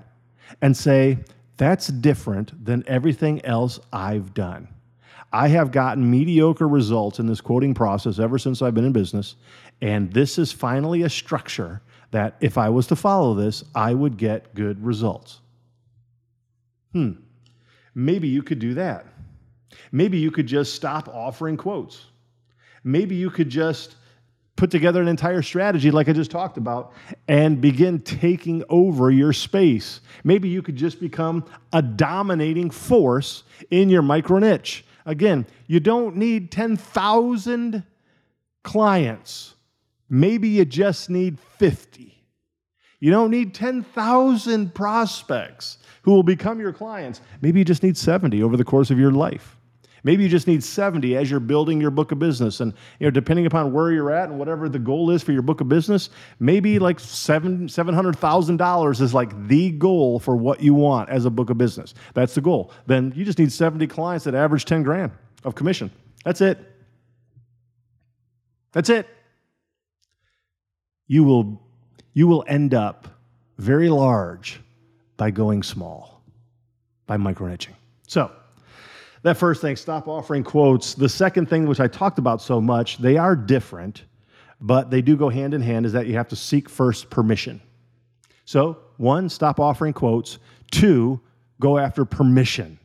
and 0.62 0.76
say, 0.76 1.18
that's 1.58 1.88
different 1.88 2.64
than 2.64 2.84
everything 2.88 3.44
else 3.46 3.80
I've 3.92 4.34
done. 4.34 4.73
I 5.34 5.48
have 5.48 5.72
gotten 5.72 6.10
mediocre 6.10 6.68
results 6.68 7.18
in 7.18 7.26
this 7.26 7.42
quoting 7.42 7.74
process 7.74 8.20
ever 8.20 8.38
since 8.38 8.62
I've 8.62 8.76
been 8.76 8.86
in 8.86 8.94
business. 8.94 9.36
And 9.82 10.14
this 10.14 10.38
is 10.38 10.52
finally 10.52 11.02
a 11.02 11.10
structure 11.10 11.82
that 12.12 12.36
if 12.40 12.60
I 12.60 12.70
was 12.70 12.86
to 12.88 12.96
follow 12.96 13.34
this, 13.34 13.64
I 13.74 13.96
would 13.96 14.18
get 14.18 14.54
good 14.54 14.86
results. 14.86 15.42
Hmm. 16.92 17.14
Maybe 17.96 18.28
you 18.28 18.44
could 18.44 18.60
do 18.60 18.76
that. 18.76 19.08
Maybe 19.92 20.20
you 20.20 20.30
could 20.30 20.46
just 20.46 20.76
stop 20.76 21.08
offering 21.08 21.58
quotes. 21.58 22.06
Maybe 22.84 23.16
you 23.16 23.32
could 23.32 23.50
just 23.50 23.96
put 24.56 24.70
together 24.70 25.02
an 25.02 25.08
entire 25.08 25.42
strategy 25.42 25.90
like 25.90 26.08
I 26.08 26.14
just 26.14 26.30
talked 26.30 26.58
about 26.58 26.94
and 27.28 27.60
begin 27.60 28.02
taking 28.02 28.64
over 28.70 29.10
your 29.10 29.34
space. 29.34 30.02
Maybe 30.24 30.48
you 30.48 30.62
could 30.62 30.76
just 30.76 31.00
become 31.00 31.46
a 31.72 31.82
dominating 31.82 32.70
force 32.70 33.44
in 33.72 33.90
your 33.90 34.04
micro 34.04 34.38
niche. 34.38 34.86
Again, 35.06 35.46
you 35.68 35.80
don't 35.80 36.16
need 36.16 36.52
10,000 36.52 37.84
clients. 38.64 39.56
Maybe 40.10 40.50
you 40.50 40.66
just 40.66 41.10
need 41.10 41.40
50. 41.40 42.24
You 43.00 43.12
don't 43.12 43.32
need 43.32 43.54
10,000 43.54 44.74
prospects 44.74 45.78
who 46.04 46.12
will 46.12 46.24
become 46.24 46.60
your 46.60 46.72
clients. 46.72 47.20
Maybe 47.42 47.60
you 47.60 47.66
just 47.66 47.84
need 47.84 47.98
70 47.98 48.42
over 48.42 48.56
the 48.56 48.64
course 48.64 48.92
of 48.92 49.00
your 49.00 49.12
life. 49.12 49.58
Maybe 50.04 50.24
you 50.24 50.30
just 50.30 50.48
need 50.48 50.64
70 50.64 51.16
as 51.16 51.32
you're 51.32 51.40
building 51.40 51.80
your 51.80 51.92
book 51.92 52.12
of 52.12 52.20
business. 52.20 52.60
And 52.60 52.74
you 53.00 53.08
know, 53.08 53.12
depending 53.12 53.46
upon 53.46 53.72
where 53.72 53.92
you're 53.92 54.12
at 54.12 54.30
and 54.30 54.38
whatever 54.38 54.68
the 54.68 54.80
goal 54.80 55.10
is 55.12 55.24
for 55.24 55.32
your 55.32 55.42
book 55.42 55.62
of 55.62 55.70
business, 55.70 56.10
maybe 56.40 56.78
like 56.78 57.00
seven 57.00 57.70
seven 57.70 57.96
hundred 57.96 58.18
thousand 58.18 58.58
dollars 58.58 59.00
is 59.00 59.14
like 59.14 59.48
the 59.48 59.72
goal 59.72 60.20
for 60.20 60.36
what 60.36 60.62
you 60.62 60.74
want 60.74 61.10
as 61.10 61.26
a 61.26 61.30
book 61.30 61.50
of 61.50 61.58
business. 61.58 61.94
That's 62.14 62.36
the 62.36 62.42
goal. 62.42 62.72
Then 62.86 63.14
you 63.16 63.24
just 63.24 63.40
need 63.40 63.52
70 63.52 63.88
clients 63.88 64.26
that 64.26 64.36
average 64.36 64.66
10 64.66 64.84
grand 64.84 65.12
of 65.46 65.56
commission. 65.56 65.90
That's 66.26 66.42
it. 66.42 66.60
That's 68.74 68.90
it. 68.90 69.08
You 71.08 71.24
will 71.24 71.62
you 72.14 72.28
will 72.28 72.44
end 72.48 72.74
up 72.74 73.08
very 73.58 73.90
large 73.90 74.60
by 75.16 75.32
going 75.32 75.64
small, 75.64 76.22
by 77.08 77.16
micro 77.18 77.48
niching. 77.48 77.76
So 78.08 78.32
that 79.24 79.38
first 79.38 79.62
thing, 79.62 79.76
stop 79.76 80.08
offering 80.08 80.44
quotes. 80.44 80.94
The 80.94 81.10
second 81.10 81.50
thing, 81.50 81.66
which 81.66 81.80
I 81.80 81.88
talked 81.88 82.20
about 82.20 82.42
so 82.42 82.62
much, 82.62 82.98
they 82.98 83.18
are 83.18 83.36
different, 83.36 84.04
but 84.62 84.90
they 84.90 85.02
do 85.02 85.16
go 85.16 85.30
hand 85.30 85.54
in 85.54 85.62
hand, 85.62 85.86
is 85.86 85.94
that 85.94 86.08
you 86.08 86.14
have 86.14 86.28
to 86.30 86.36
seek 86.36 86.70
first 86.70 87.10
permission. 87.10 87.62
So, 88.46 88.78
one, 88.98 89.30
stop 89.30 89.60
offering 89.60 89.94
quotes. 89.94 90.40
Two, 90.72 91.20
go 91.60 91.78
after 91.78 92.06
permission. 92.06 92.78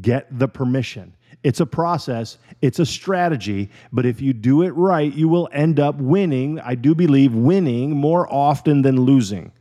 Get 0.00 0.38
the 0.38 0.48
permission. 0.48 1.14
It's 1.42 1.60
a 1.60 1.66
process, 1.66 2.38
it's 2.62 2.78
a 2.78 2.86
strategy, 2.86 3.70
but 3.92 4.06
if 4.06 4.20
you 4.20 4.32
do 4.32 4.62
it 4.62 4.70
right, 4.70 5.12
you 5.12 5.28
will 5.28 5.48
end 5.52 5.78
up 5.78 5.96
winning. 5.96 6.58
I 6.60 6.74
do 6.74 6.94
believe 6.94 7.34
winning 7.34 7.90
more 7.90 8.32
often 8.32 8.80
than 8.80 9.02
losing. 9.02 9.52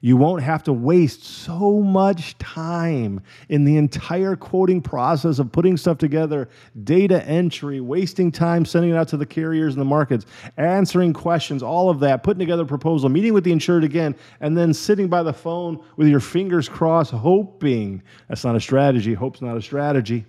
You 0.00 0.16
won't 0.16 0.42
have 0.42 0.62
to 0.64 0.72
waste 0.72 1.24
so 1.24 1.80
much 1.80 2.38
time 2.38 3.20
in 3.48 3.64
the 3.64 3.76
entire 3.76 4.36
quoting 4.36 4.80
process 4.80 5.40
of 5.40 5.50
putting 5.50 5.76
stuff 5.76 5.98
together, 5.98 6.48
data 6.84 7.24
entry, 7.24 7.80
wasting 7.80 8.30
time 8.30 8.64
sending 8.64 8.92
it 8.92 8.96
out 8.96 9.08
to 9.08 9.16
the 9.16 9.26
carriers 9.26 9.74
and 9.74 9.80
the 9.80 9.84
markets, 9.84 10.24
answering 10.56 11.12
questions, 11.12 11.64
all 11.64 11.90
of 11.90 11.98
that, 12.00 12.22
putting 12.22 12.38
together 12.38 12.62
a 12.62 12.66
proposal, 12.66 13.08
meeting 13.08 13.34
with 13.34 13.42
the 13.42 13.50
insured 13.50 13.82
again, 13.82 14.14
and 14.40 14.56
then 14.56 14.72
sitting 14.72 15.08
by 15.08 15.22
the 15.22 15.32
phone 15.32 15.82
with 15.96 16.06
your 16.06 16.20
fingers 16.20 16.68
crossed, 16.68 17.10
hoping. 17.10 18.00
That's 18.28 18.44
not 18.44 18.54
a 18.54 18.60
strategy. 18.60 19.14
Hope's 19.14 19.42
not 19.42 19.56
a 19.56 19.62
strategy. 19.62 20.24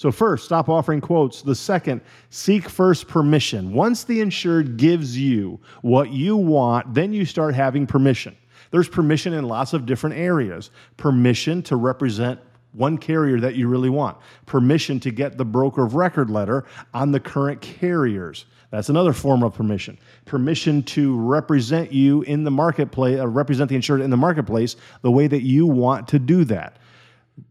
So, 0.00 0.10
first, 0.10 0.46
stop 0.46 0.70
offering 0.70 1.02
quotes. 1.02 1.42
The 1.42 1.54
second, 1.54 2.00
seek 2.30 2.70
first 2.70 3.06
permission. 3.06 3.74
Once 3.74 4.04
the 4.04 4.22
insured 4.22 4.78
gives 4.78 5.18
you 5.18 5.60
what 5.82 6.10
you 6.10 6.38
want, 6.38 6.94
then 6.94 7.12
you 7.12 7.26
start 7.26 7.54
having 7.54 7.86
permission. 7.86 8.34
There's 8.70 8.88
permission 8.88 9.34
in 9.34 9.44
lots 9.44 9.74
of 9.74 9.84
different 9.84 10.16
areas 10.16 10.70
permission 10.96 11.62
to 11.64 11.76
represent 11.76 12.40
one 12.72 12.96
carrier 12.96 13.40
that 13.40 13.56
you 13.56 13.68
really 13.68 13.90
want, 13.90 14.16
permission 14.46 15.00
to 15.00 15.10
get 15.10 15.36
the 15.36 15.44
broker 15.44 15.84
of 15.84 15.94
record 15.94 16.30
letter 16.30 16.64
on 16.94 17.12
the 17.12 17.20
current 17.20 17.60
carriers. 17.60 18.46
That's 18.70 18.88
another 18.88 19.12
form 19.12 19.42
of 19.42 19.52
permission. 19.52 19.98
Permission 20.24 20.82
to 20.84 21.14
represent 21.20 21.92
you 21.92 22.22
in 22.22 22.44
the 22.44 22.50
marketplace, 22.50 23.20
uh, 23.20 23.28
represent 23.28 23.68
the 23.68 23.76
insured 23.76 24.00
in 24.00 24.08
the 24.08 24.16
marketplace 24.16 24.76
the 25.02 25.10
way 25.10 25.26
that 25.26 25.42
you 25.42 25.66
want 25.66 26.08
to 26.08 26.18
do 26.18 26.46
that 26.46 26.78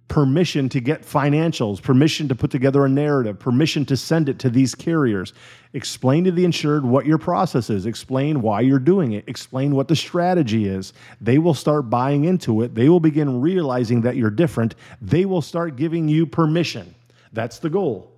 permission 0.07 0.69
to 0.69 0.79
get 0.79 1.03
financials, 1.03 1.81
permission 1.81 2.27
to 2.27 2.35
put 2.35 2.51
together 2.51 2.85
a 2.85 2.89
narrative, 2.89 3.39
permission 3.39 3.85
to 3.85 3.95
send 3.95 4.27
it 4.27 4.39
to 4.39 4.49
these 4.49 4.73
carriers. 4.75 5.33
Explain 5.73 6.23
to 6.23 6.31
the 6.31 6.45
insured 6.45 6.83
what 6.83 7.05
your 7.05 7.17
process 7.17 7.69
is, 7.69 7.85
explain 7.85 8.41
why 8.41 8.61
you're 8.61 8.79
doing 8.79 9.11
it, 9.11 9.23
explain 9.27 9.75
what 9.75 9.87
the 9.87 9.95
strategy 9.95 10.67
is. 10.67 10.93
They 11.21 11.37
will 11.37 11.53
start 11.53 11.89
buying 11.89 12.25
into 12.25 12.63
it. 12.63 12.73
They 12.73 12.89
will 12.89 12.99
begin 12.99 13.39
realizing 13.41 14.01
that 14.01 14.15
you're 14.15 14.31
different. 14.31 14.75
They 15.01 15.25
will 15.25 15.41
start 15.41 15.75
giving 15.75 16.07
you 16.07 16.25
permission. 16.25 16.95
That's 17.33 17.59
the 17.59 17.69
goal. 17.69 18.11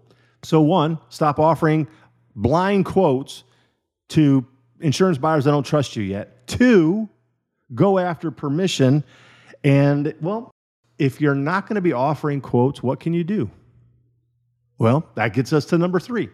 So, 0.44 0.62
one, 0.62 0.98
stop 1.10 1.40
offering 1.40 1.88
blind 2.36 2.86
quotes 2.86 3.44
to 4.10 4.46
insurance 4.80 5.18
buyers 5.18 5.46
that 5.46 5.52
don't 5.52 5.66
trust 5.66 5.96
you 5.96 6.04
yet. 6.04 6.48
Two, 6.48 7.10
go 7.76 8.00
after 8.00 8.32
permission. 8.32 9.04
And, 9.64 10.14
well, 10.22 10.51
if 11.02 11.20
you're 11.20 11.34
not 11.34 11.68
going 11.68 11.76
to 11.76 11.82
be 11.82 11.94
offering 11.94 12.40
quotes, 12.40 12.84
what 12.84 13.00
can 13.00 13.12
you 13.12 13.24
do? 13.24 13.50
Well, 14.78 15.04
that 15.16 15.34
gets 15.34 15.52
us 15.52 15.66
to 15.66 15.80
number 15.80 16.00
three. 16.00 16.30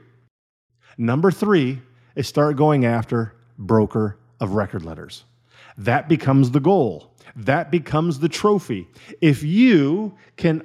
Number 0.97 1.31
three 1.31 1.81
is 2.17 2.27
start 2.27 2.57
going 2.57 2.85
after 2.85 3.33
broker 3.57 4.17
of 4.41 4.51
record 4.51 4.83
letters. 4.83 5.23
That 5.77 6.09
becomes 6.09 6.51
the 6.51 6.59
goal. 6.59 7.13
That 7.33 7.71
becomes 7.71 8.19
the 8.19 8.27
trophy. 8.27 8.89
If 9.21 9.41
you 9.41 10.13
can 10.35 10.63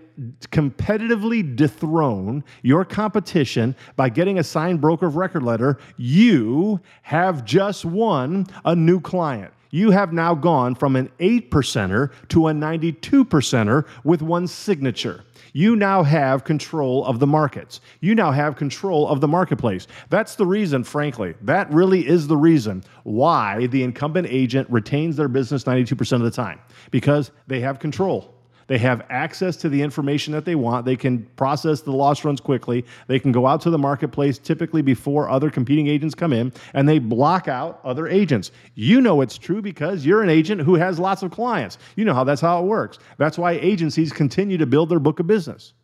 competitively 0.51 1.55
dethrone 1.55 2.43
your 2.63 2.85
competition 2.85 3.77
by 3.95 4.09
getting 4.09 4.41
a 4.41 4.43
signed 4.43 4.81
broker 4.81 5.07
of 5.07 5.15
record 5.15 5.45
letter, 5.45 5.79
you 5.97 6.81
have 7.03 7.45
just 7.45 7.85
won 7.85 8.49
a 8.65 8.75
new 8.75 9.01
client 9.01 9.53
you 9.73 9.91
have 9.91 10.13
now 10.13 10.35
gone 10.35 10.77
from 10.77 10.95
an 10.95 11.11
8 11.19 11.51
percenter 11.51 12.13
to 12.29 12.47
a 12.47 12.55
92 12.55 13.25
percenter 13.25 13.85
with 14.05 14.23
one 14.23 14.47
signature. 14.47 15.25
You 15.55 15.75
now 15.75 16.03
have 16.03 16.45
control 16.45 17.05
of 17.05 17.19
the 17.19 17.27
markets. 17.27 17.81
You 18.01 18.15
now 18.15 18.31
have 18.31 18.57
control 18.57 19.09
of 19.09 19.21
the 19.21 19.29
marketplace. 19.29 19.89
That's 20.11 20.37
the 20.37 20.47
reason, 20.47 20.85
frankly, 20.85 21.35
that 21.43 21.73
really 21.73 22.07
is 22.07 22.29
the 22.29 22.37
reason 22.37 22.85
why 23.03 23.67
the 23.67 23.83
incumbent 23.83 24.29
agent 24.31 24.71
retains 24.71 25.17
their 25.17 25.29
business 25.29 25.65
92% 25.65 26.13
of 26.13 26.23
the 26.23 26.31
time 26.31 26.61
because 26.91 27.33
they 27.47 27.61
have 27.61 27.79
control. 27.79 28.35
They 28.73 28.79
have 28.79 29.05
access 29.11 29.57
to 29.57 29.69
the 29.69 29.83
information 29.83 30.33
that 30.33 30.47
they 30.47 30.55
want. 30.55 30.87
They 30.87 30.97
can 30.97 31.25
process 31.37 31.83
the 31.83 31.93
loss 31.93 32.25
runs 32.25 32.41
quickly. 32.41 32.87
They 33.07 33.19
can 33.19 33.31
go 33.31 33.47
out 33.47 33.61
to 33.61 33.71
the 33.71 33.77
marketplace 33.77 34.39
typically 34.39 34.81
before 34.81 35.29
other 35.29 35.51
competing 35.51 35.89
agents 35.89 36.15
come 36.15 36.33
in 36.33 36.55
and 36.73 36.89
they 36.89 36.99
block 36.99 37.49
out 37.49 37.83
other 37.85 38.09
agents. 38.09 38.51
You 38.75 39.03
know 39.03 39.21
it's 39.21 39.37
true 39.37 39.61
because 39.61 40.07
you're 40.07 40.23
an 40.23 40.31
agent 40.31 40.63
who 40.63 40.77
has 40.77 40.99
lots 40.99 41.23
of 41.23 41.31
clients. 41.31 41.77
You 41.97 42.07
know 42.07 42.15
how 42.15 42.25
that's 42.25 42.41
how 42.41 42.63
it 42.63 42.67
works. 42.67 42.99
That's 43.19 43.37
why 43.37 43.53
agencies 43.53 44.11
continue 44.11 44.57
to 44.57 44.65
build 44.65 44.89
their 44.89 44.99
book 44.99 45.21
of 45.21 45.27
business 45.27 45.75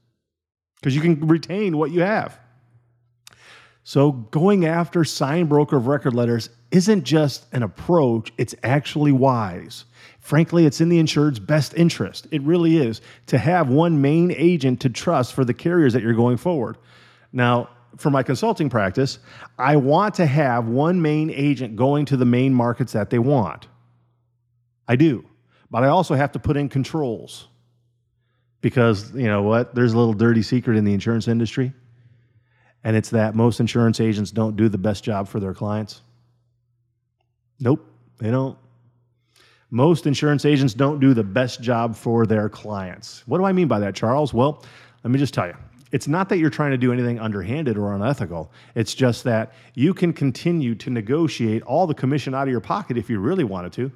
because 0.76 0.94
you 0.94 1.02
can 1.02 1.28
retain 1.28 1.76
what 1.76 1.90
you 1.90 2.00
have. 2.00 2.40
So, 3.88 4.12
going 4.12 4.66
after 4.66 5.02
sign 5.02 5.46
broker 5.46 5.78
of 5.78 5.86
record 5.86 6.12
letters 6.12 6.50
isn't 6.70 7.04
just 7.04 7.46
an 7.54 7.62
approach, 7.62 8.30
it's 8.36 8.54
actually 8.62 9.12
wise. 9.12 9.86
Frankly, 10.20 10.66
it's 10.66 10.82
in 10.82 10.90
the 10.90 10.98
insured's 10.98 11.38
best 11.38 11.72
interest. 11.72 12.26
It 12.30 12.42
really 12.42 12.76
is 12.76 13.00
to 13.28 13.38
have 13.38 13.70
one 13.70 14.02
main 14.02 14.30
agent 14.30 14.82
to 14.82 14.90
trust 14.90 15.32
for 15.32 15.42
the 15.42 15.54
carriers 15.54 15.94
that 15.94 16.02
you're 16.02 16.12
going 16.12 16.36
forward. 16.36 16.76
Now, 17.32 17.70
for 17.96 18.10
my 18.10 18.22
consulting 18.22 18.68
practice, 18.68 19.20
I 19.58 19.76
want 19.76 20.16
to 20.16 20.26
have 20.26 20.68
one 20.68 21.00
main 21.00 21.30
agent 21.30 21.74
going 21.74 22.04
to 22.04 22.18
the 22.18 22.26
main 22.26 22.52
markets 22.52 22.92
that 22.92 23.08
they 23.08 23.18
want. 23.18 23.68
I 24.86 24.96
do. 24.96 25.24
But 25.70 25.84
I 25.84 25.88
also 25.88 26.14
have 26.14 26.32
to 26.32 26.38
put 26.38 26.58
in 26.58 26.68
controls 26.68 27.48
because, 28.60 29.14
you 29.14 29.28
know 29.28 29.44
what? 29.44 29.74
There's 29.74 29.94
a 29.94 29.98
little 29.98 30.12
dirty 30.12 30.42
secret 30.42 30.76
in 30.76 30.84
the 30.84 30.92
insurance 30.92 31.26
industry, 31.26 31.72
and 32.88 32.96
it's 32.96 33.10
that 33.10 33.34
most 33.34 33.60
insurance 33.60 34.00
agents 34.00 34.30
don't 34.30 34.56
do 34.56 34.70
the 34.70 34.78
best 34.78 35.04
job 35.04 35.28
for 35.28 35.40
their 35.40 35.52
clients. 35.52 36.00
Nope, 37.60 37.84
they 38.16 38.30
don't. 38.30 38.56
Most 39.68 40.06
insurance 40.06 40.46
agents 40.46 40.72
don't 40.72 40.98
do 40.98 41.12
the 41.12 41.22
best 41.22 41.60
job 41.60 41.94
for 41.94 42.24
their 42.24 42.48
clients. 42.48 43.24
What 43.26 43.36
do 43.36 43.44
I 43.44 43.52
mean 43.52 43.68
by 43.68 43.78
that, 43.80 43.94
Charles? 43.94 44.32
Well, 44.32 44.64
let 45.04 45.10
me 45.10 45.18
just 45.18 45.34
tell 45.34 45.46
you. 45.46 45.54
It's 45.92 46.08
not 46.08 46.30
that 46.30 46.38
you're 46.38 46.48
trying 46.48 46.70
to 46.70 46.78
do 46.78 46.90
anything 46.90 47.20
underhanded 47.20 47.76
or 47.76 47.94
unethical. 47.94 48.50
It's 48.74 48.94
just 48.94 49.22
that 49.24 49.52
you 49.74 49.92
can 49.92 50.14
continue 50.14 50.74
to 50.76 50.88
negotiate 50.88 51.62
all 51.64 51.86
the 51.86 51.92
commission 51.92 52.34
out 52.34 52.48
of 52.48 52.50
your 52.50 52.62
pocket 52.62 52.96
if 52.96 53.10
you 53.10 53.18
really 53.20 53.44
wanted 53.44 53.74
to. 53.74 53.92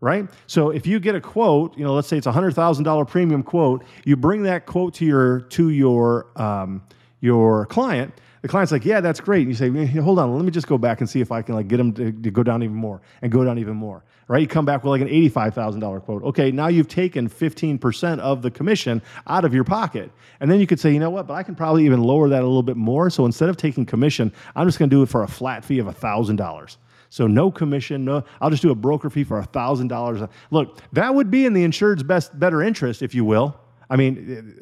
Right? 0.00 0.30
So 0.46 0.70
if 0.70 0.86
you 0.86 0.98
get 0.98 1.14
a 1.14 1.20
quote, 1.20 1.76
you 1.76 1.84
know, 1.84 1.92
let's 1.92 2.08
say 2.08 2.16
it's 2.16 2.26
a 2.26 2.32
hundred 2.32 2.54
thousand 2.54 2.84
dollar 2.84 3.04
premium 3.04 3.42
quote, 3.42 3.84
you 4.06 4.16
bring 4.16 4.44
that 4.44 4.64
quote 4.64 4.94
to 4.94 5.04
your 5.04 5.40
to 5.40 5.68
your 5.68 6.28
um, 6.40 6.80
your 7.26 7.66
client, 7.66 8.14
the 8.42 8.48
client's 8.48 8.70
like, 8.70 8.84
yeah, 8.84 9.00
that's 9.00 9.18
great. 9.18 9.46
And 9.46 9.48
you 9.48 9.86
say, 9.86 10.00
hold 10.00 10.20
on, 10.20 10.34
let 10.36 10.44
me 10.44 10.52
just 10.52 10.68
go 10.68 10.78
back 10.78 11.00
and 11.00 11.10
see 11.10 11.20
if 11.20 11.32
I 11.32 11.42
can 11.42 11.56
like 11.56 11.66
get 11.66 11.78
them 11.78 11.92
to, 11.94 12.12
to 12.12 12.30
go 12.30 12.44
down 12.44 12.62
even 12.62 12.76
more 12.76 13.02
and 13.20 13.32
go 13.32 13.44
down 13.44 13.58
even 13.58 13.74
more. 13.74 14.04
Right? 14.28 14.40
You 14.40 14.48
come 14.48 14.64
back 14.64 14.84
with 14.84 14.90
like 14.90 15.00
an 15.00 15.08
$85,000 15.08 16.02
quote. 16.02 16.22
Okay, 16.22 16.50
now 16.50 16.68
you've 16.68 16.88
taken 16.88 17.28
15% 17.28 18.18
of 18.20 18.42
the 18.42 18.50
commission 18.50 19.02
out 19.26 19.44
of 19.44 19.52
your 19.52 19.64
pocket. 19.64 20.10
And 20.40 20.50
then 20.50 20.60
you 20.60 20.66
could 20.66 20.80
say, 20.80 20.92
you 20.92 21.00
know 21.00 21.10
what, 21.10 21.26
but 21.26 21.34
I 21.34 21.42
can 21.42 21.54
probably 21.54 21.84
even 21.86 22.02
lower 22.02 22.28
that 22.28 22.42
a 22.42 22.46
little 22.46 22.62
bit 22.62 22.76
more. 22.76 23.10
So 23.10 23.24
instead 23.26 23.48
of 23.48 23.56
taking 23.56 23.84
commission, 23.84 24.32
I'm 24.54 24.66
just 24.66 24.78
going 24.78 24.90
to 24.90 24.96
do 24.96 25.02
it 25.02 25.08
for 25.08 25.22
a 25.22 25.28
flat 25.28 25.64
fee 25.64 25.78
of 25.80 25.86
$1,000. 25.86 26.76
So 27.08 27.26
no 27.26 27.50
commission, 27.50 28.04
no. 28.04 28.24
I'll 28.40 28.50
just 28.50 28.62
do 28.62 28.70
a 28.70 28.74
broker 28.74 29.10
fee 29.10 29.24
for 29.24 29.42
thousand 29.42 29.88
dollars. 29.88 30.20
Look, 30.50 30.80
that 30.92 31.14
would 31.14 31.30
be 31.30 31.46
in 31.46 31.52
the 31.52 31.64
insured's 31.64 32.02
best, 32.02 32.38
better 32.38 32.62
interest, 32.62 33.02
if 33.02 33.14
you 33.14 33.24
will. 33.24 33.58
I 33.88 33.96
mean, 33.96 34.60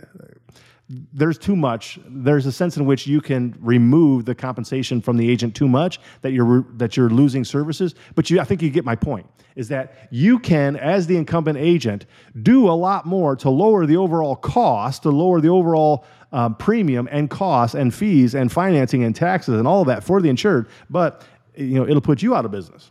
there's 0.89 1.39
too 1.39 1.57
much. 1.57 1.99
There's 2.07 2.45
a 2.45 2.53
sense 2.53 2.77
in 2.77 2.85
which 2.85 3.07
you 3.07 3.21
can 3.21 3.57
remove 3.61 4.27
the 4.27 4.35
compensation 4.35 5.01
from 5.01 5.17
the 5.17 5.31
agent 5.31 5.57
too 5.57 5.69
much 5.69 5.99
that 6.21 6.33
you're 6.33 6.67
that 6.75 6.97
you're 6.97 7.09
losing 7.09 7.45
services. 7.45 7.95
But 8.15 8.29
you, 8.29 8.39
I 8.39 8.45
think 8.45 8.61
you 8.61 8.69
get 8.71 8.85
my 8.85 8.95
point. 8.95 9.27
Is 9.57 9.69
that 9.69 10.09
you 10.11 10.39
can, 10.39 10.77
as 10.77 11.07
the 11.07 11.17
incumbent 11.17 11.59
agent, 11.59 12.07
do 12.43 12.69
a 12.69 12.73
lot 12.73 13.07
more 13.07 13.37
to 13.37 13.49
lower 13.49 13.87
the 13.87 13.97
overall 13.97 14.37
cost, 14.37 15.05
to 15.05 15.11
lower 15.11 15.41
the 15.41 15.49
overall 15.49 16.05
um, 16.33 16.57
premium 16.57 17.09
and 17.11 17.31
costs 17.31 17.75
and 17.75 17.95
fees 17.95 18.35
and 18.35 18.53
financing 18.53 19.05
and 19.05 19.15
taxes 19.15 19.59
and 19.59 19.67
all 19.69 19.81
of 19.81 19.87
that 19.87 20.05
for 20.05 20.21
the 20.21 20.29
insured. 20.29 20.69
But 20.91 21.25
you 21.57 21.75
know 21.77 21.87
it'll 21.87 22.03
put 22.03 22.23
you 22.23 22.35
out 22.35 22.45
of 22.45 22.51
business. 22.51 22.91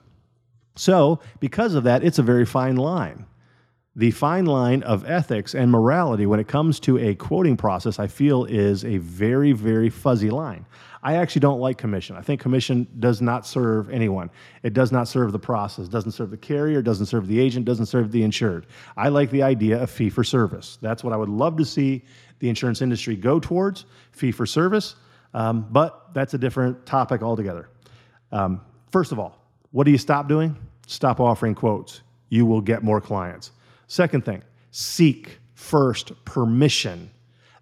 So 0.75 1.19
because 1.39 1.75
of 1.75 1.83
that, 1.83 2.03
it's 2.03 2.17
a 2.17 2.23
very 2.23 2.45
fine 2.45 2.77
line 2.77 3.27
the 3.95 4.09
fine 4.11 4.45
line 4.45 4.81
of 4.83 5.07
ethics 5.07 5.53
and 5.53 5.71
morality 5.71 6.25
when 6.25 6.39
it 6.39 6.47
comes 6.47 6.79
to 6.79 6.97
a 6.97 7.13
quoting 7.13 7.55
process, 7.55 7.99
I 7.99 8.07
feel 8.07 8.45
is 8.45 8.83
a 8.83 8.97
very, 8.97 9.51
very 9.51 9.89
fuzzy 9.89 10.31
line. 10.31 10.65
I 11.03 11.17
actually 11.17 11.41
don't 11.41 11.59
like 11.59 11.77
commission. 11.77 12.15
I 12.15 12.21
think 12.21 12.41
commission 12.41 12.87
does 12.99 13.21
not 13.21 13.45
serve 13.45 13.89
anyone. 13.89 14.31
It 14.63 14.73
does 14.73 14.91
not 14.91 15.07
serve 15.07 15.31
the 15.31 15.39
process, 15.39 15.87
doesn't 15.89 16.13
serve 16.13 16.31
the 16.31 16.37
carrier, 16.37 16.81
doesn't 16.81 17.07
serve 17.07 17.27
the 17.27 17.39
agent, 17.39 17.65
doesn't 17.65 17.87
serve 17.87 18.11
the 18.11 18.23
insured. 18.23 18.65
I 18.97 19.09
like 19.09 19.29
the 19.29 19.43
idea 19.43 19.81
of 19.81 19.91
fee 19.91 20.09
for 20.09 20.23
service. 20.23 20.79
That's 20.81 21.03
what 21.03 21.13
I 21.13 21.17
would 21.17 21.29
love 21.29 21.57
to 21.57 21.65
see 21.65 22.03
the 22.39 22.49
insurance 22.49 22.81
industry 22.81 23.15
go 23.15 23.39
towards 23.39 23.85
fee 24.11 24.31
for 24.31 24.45
service. 24.45 24.95
Um, 25.33 25.67
but 25.71 26.13
that's 26.13 26.33
a 26.33 26.37
different 26.37 26.85
topic 26.85 27.21
altogether. 27.21 27.69
Um, 28.31 28.61
first 28.91 29.11
of 29.11 29.19
all, 29.19 29.37
what 29.71 29.83
do 29.83 29.91
you 29.91 29.97
stop 29.97 30.27
doing? 30.27 30.55
Stop 30.87 31.19
offering 31.19 31.53
quotes. 31.53 32.01
You 32.29 32.45
will 32.45 32.61
get 32.61 32.81
more 32.81 33.01
clients. 33.01 33.51
Second 33.87 34.25
thing, 34.25 34.43
seek 34.71 35.39
first 35.53 36.11
permission. 36.25 37.09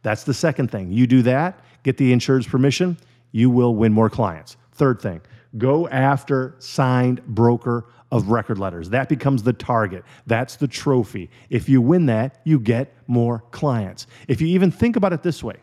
That's 0.03 0.23
the 0.23 0.33
second 0.33 0.71
thing. 0.71 0.91
You 0.91 1.07
do 1.07 1.21
that, 1.23 1.59
get 1.83 1.97
the 1.97 2.11
insured's 2.13 2.47
permission, 2.47 2.97
you 3.31 3.49
will 3.49 3.75
win 3.75 3.93
more 3.93 4.09
clients. 4.09 4.57
Third 4.73 5.01
thing, 5.01 5.21
go 5.57 5.87
after 5.89 6.55
signed 6.59 7.25
broker 7.25 7.85
of 8.11 8.29
record 8.29 8.59
letters. 8.59 8.89
That 8.89 9.07
becomes 9.09 9.43
the 9.43 9.53
target. 9.53 10.03
That's 10.27 10.57
the 10.57 10.67
trophy. 10.67 11.29
If 11.49 11.69
you 11.69 11.81
win 11.81 12.07
that, 12.07 12.41
you 12.43 12.59
get 12.59 12.93
more 13.07 13.43
clients. 13.51 14.07
If 14.27 14.41
you 14.41 14.47
even 14.47 14.71
think 14.71 14.95
about 14.95 15.13
it 15.13 15.23
this 15.23 15.43
way, 15.43 15.57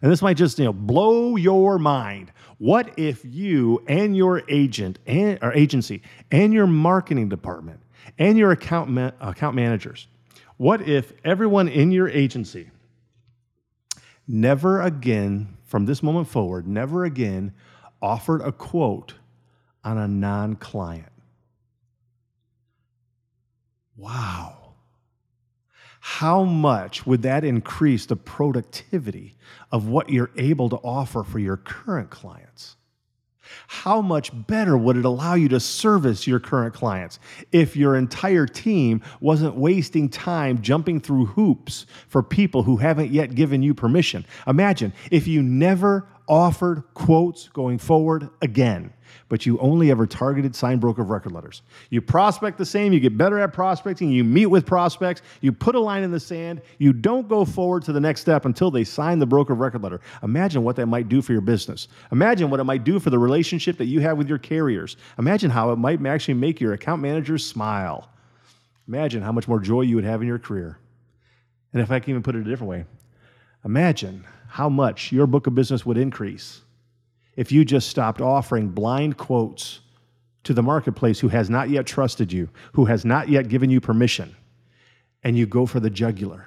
and 0.00 0.10
this 0.10 0.22
might 0.22 0.36
just 0.36 0.58
you 0.58 0.64
know 0.64 0.72
blow 0.72 1.36
your 1.36 1.78
mind. 1.78 2.32
What 2.58 2.98
if 2.98 3.24
you 3.24 3.82
and 3.88 4.16
your 4.16 4.42
agent 4.48 4.98
and 5.06 5.38
or 5.42 5.52
agency 5.52 6.02
and 6.30 6.52
your 6.52 6.66
marketing 6.66 7.28
department 7.28 7.80
and 8.18 8.38
your 8.38 8.52
account, 8.52 8.90
ma- 8.90 9.12
account 9.20 9.56
managers. 9.56 10.06
What 10.56 10.86
if 10.88 11.12
everyone 11.24 11.68
in 11.68 11.90
your 11.92 12.08
agency 12.08 12.70
never 14.28 14.80
again, 14.82 15.56
from 15.64 15.86
this 15.86 16.02
moment 16.02 16.28
forward, 16.28 16.66
never 16.66 17.04
again 17.04 17.52
offered 18.00 18.42
a 18.42 18.52
quote 18.52 19.14
on 19.84 19.98
a 19.98 20.08
non 20.08 20.56
client? 20.56 21.06
Wow. 23.96 24.74
how 26.00 26.42
much 26.44 27.06
would 27.06 27.22
that 27.22 27.44
increase 27.44 28.06
the 28.06 28.16
productivity 28.16 29.36
of 29.70 29.88
what 29.88 30.10
you're 30.10 30.30
able 30.36 30.68
to 30.68 30.76
offer 30.78 31.22
for 31.22 31.38
your 31.38 31.56
current 31.58 32.10
clients? 32.10 32.76
How 33.66 34.00
much 34.00 34.30
better 34.46 34.76
would 34.76 34.96
it 34.96 35.04
allow 35.04 35.34
you 35.34 35.48
to 35.48 35.60
service 35.60 36.26
your 36.26 36.40
current 36.40 36.74
clients 36.74 37.18
if 37.52 37.76
your 37.76 37.96
entire 37.96 38.46
team 38.46 39.02
wasn't 39.20 39.56
wasting 39.56 40.08
time 40.08 40.62
jumping 40.62 41.00
through 41.00 41.26
hoops 41.26 41.86
for 42.08 42.22
people 42.22 42.62
who 42.62 42.76
haven't 42.76 43.10
yet 43.10 43.34
given 43.34 43.62
you 43.62 43.74
permission? 43.74 44.24
Imagine 44.46 44.92
if 45.10 45.26
you 45.26 45.42
never 45.42 46.06
offered 46.28 46.82
quotes 46.94 47.48
going 47.48 47.78
forward 47.78 48.30
again 48.40 48.92
but 49.28 49.46
you 49.46 49.58
only 49.58 49.90
ever 49.90 50.06
targeted 50.06 50.54
sign 50.54 50.78
broker 50.78 51.02
record 51.02 51.32
letters. 51.32 51.62
You 51.90 52.00
prospect 52.00 52.58
the 52.58 52.66
same, 52.66 52.92
you 52.92 53.00
get 53.00 53.16
better 53.16 53.38
at 53.38 53.52
prospecting, 53.52 54.10
you 54.10 54.24
meet 54.24 54.46
with 54.46 54.66
prospects, 54.66 55.22
you 55.40 55.52
put 55.52 55.74
a 55.74 55.80
line 55.80 56.02
in 56.02 56.10
the 56.10 56.20
sand, 56.20 56.62
you 56.78 56.92
don't 56.92 57.28
go 57.28 57.44
forward 57.44 57.82
to 57.84 57.92
the 57.92 58.00
next 58.00 58.20
step 58.20 58.44
until 58.44 58.70
they 58.70 58.84
sign 58.84 59.18
the 59.18 59.26
broker 59.26 59.54
record 59.54 59.82
letter. 59.82 60.00
Imagine 60.22 60.64
what 60.64 60.76
that 60.76 60.86
might 60.86 61.08
do 61.08 61.22
for 61.22 61.32
your 61.32 61.40
business. 61.40 61.88
Imagine 62.10 62.50
what 62.50 62.60
it 62.60 62.64
might 62.64 62.84
do 62.84 62.98
for 62.98 63.10
the 63.10 63.18
relationship 63.18 63.78
that 63.78 63.86
you 63.86 64.00
have 64.00 64.18
with 64.18 64.28
your 64.28 64.38
carriers. 64.38 64.96
Imagine 65.18 65.50
how 65.50 65.70
it 65.70 65.76
might 65.76 66.04
actually 66.06 66.34
make 66.34 66.60
your 66.60 66.72
account 66.72 67.02
managers 67.02 67.46
smile. 67.46 68.08
Imagine 68.88 69.22
how 69.22 69.32
much 69.32 69.46
more 69.46 69.60
joy 69.60 69.82
you 69.82 69.96
would 69.96 70.04
have 70.04 70.22
in 70.22 70.26
your 70.26 70.38
career. 70.38 70.78
And 71.72 71.80
if 71.80 71.90
I 71.90 72.00
can 72.00 72.10
even 72.10 72.22
put 72.22 72.34
it 72.34 72.40
a 72.40 72.44
different 72.44 72.70
way, 72.70 72.84
imagine 73.64 74.24
how 74.48 74.68
much 74.68 75.12
your 75.12 75.26
book 75.26 75.46
of 75.46 75.54
business 75.54 75.86
would 75.86 75.96
increase 75.96 76.61
if 77.36 77.50
you 77.50 77.64
just 77.64 77.88
stopped 77.88 78.20
offering 78.20 78.68
blind 78.68 79.16
quotes 79.16 79.80
to 80.44 80.52
the 80.52 80.62
marketplace 80.62 81.20
who 81.20 81.28
has 81.28 81.48
not 81.48 81.70
yet 81.70 81.86
trusted 81.86 82.32
you, 82.32 82.48
who 82.72 82.84
has 82.86 83.04
not 83.04 83.28
yet 83.28 83.48
given 83.48 83.70
you 83.70 83.80
permission, 83.80 84.34
and 85.22 85.36
you 85.36 85.46
go 85.46 85.66
for 85.66 85.80
the 85.80 85.90
jugular. 85.90 86.46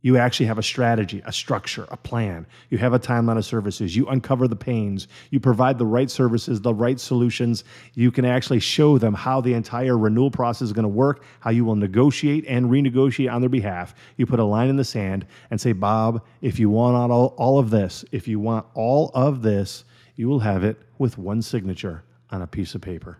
You 0.00 0.16
actually 0.16 0.46
have 0.46 0.58
a 0.58 0.62
strategy, 0.62 1.20
a 1.24 1.32
structure, 1.32 1.86
a 1.90 1.96
plan. 1.96 2.46
You 2.70 2.78
have 2.78 2.92
a 2.92 3.00
timeline 3.00 3.36
of 3.36 3.44
services. 3.44 3.96
You 3.96 4.06
uncover 4.06 4.46
the 4.46 4.54
pains. 4.54 5.08
You 5.30 5.40
provide 5.40 5.76
the 5.76 5.86
right 5.86 6.08
services, 6.08 6.60
the 6.60 6.72
right 6.72 7.00
solutions. 7.00 7.64
You 7.94 8.12
can 8.12 8.24
actually 8.24 8.60
show 8.60 8.96
them 8.96 9.12
how 9.12 9.40
the 9.40 9.54
entire 9.54 9.98
renewal 9.98 10.30
process 10.30 10.66
is 10.66 10.72
going 10.72 10.84
to 10.84 10.88
work, 10.88 11.24
how 11.40 11.50
you 11.50 11.64
will 11.64 11.74
negotiate 11.74 12.44
and 12.46 12.66
renegotiate 12.66 13.32
on 13.32 13.40
their 13.40 13.50
behalf. 13.50 13.94
You 14.16 14.26
put 14.26 14.38
a 14.38 14.44
line 14.44 14.68
in 14.68 14.76
the 14.76 14.84
sand 14.84 15.26
and 15.50 15.60
say, 15.60 15.72
Bob, 15.72 16.24
if 16.42 16.60
you 16.60 16.70
want 16.70 17.10
all, 17.10 17.34
all 17.36 17.58
of 17.58 17.70
this, 17.70 18.04
if 18.12 18.28
you 18.28 18.38
want 18.38 18.66
all 18.74 19.10
of 19.14 19.42
this, 19.42 19.84
you 20.14 20.28
will 20.28 20.40
have 20.40 20.62
it 20.62 20.78
with 20.98 21.18
one 21.18 21.42
signature 21.42 22.04
on 22.30 22.42
a 22.42 22.46
piece 22.46 22.76
of 22.76 22.82
paper. 22.82 23.18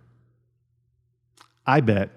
I 1.66 1.80
bet 1.80 2.10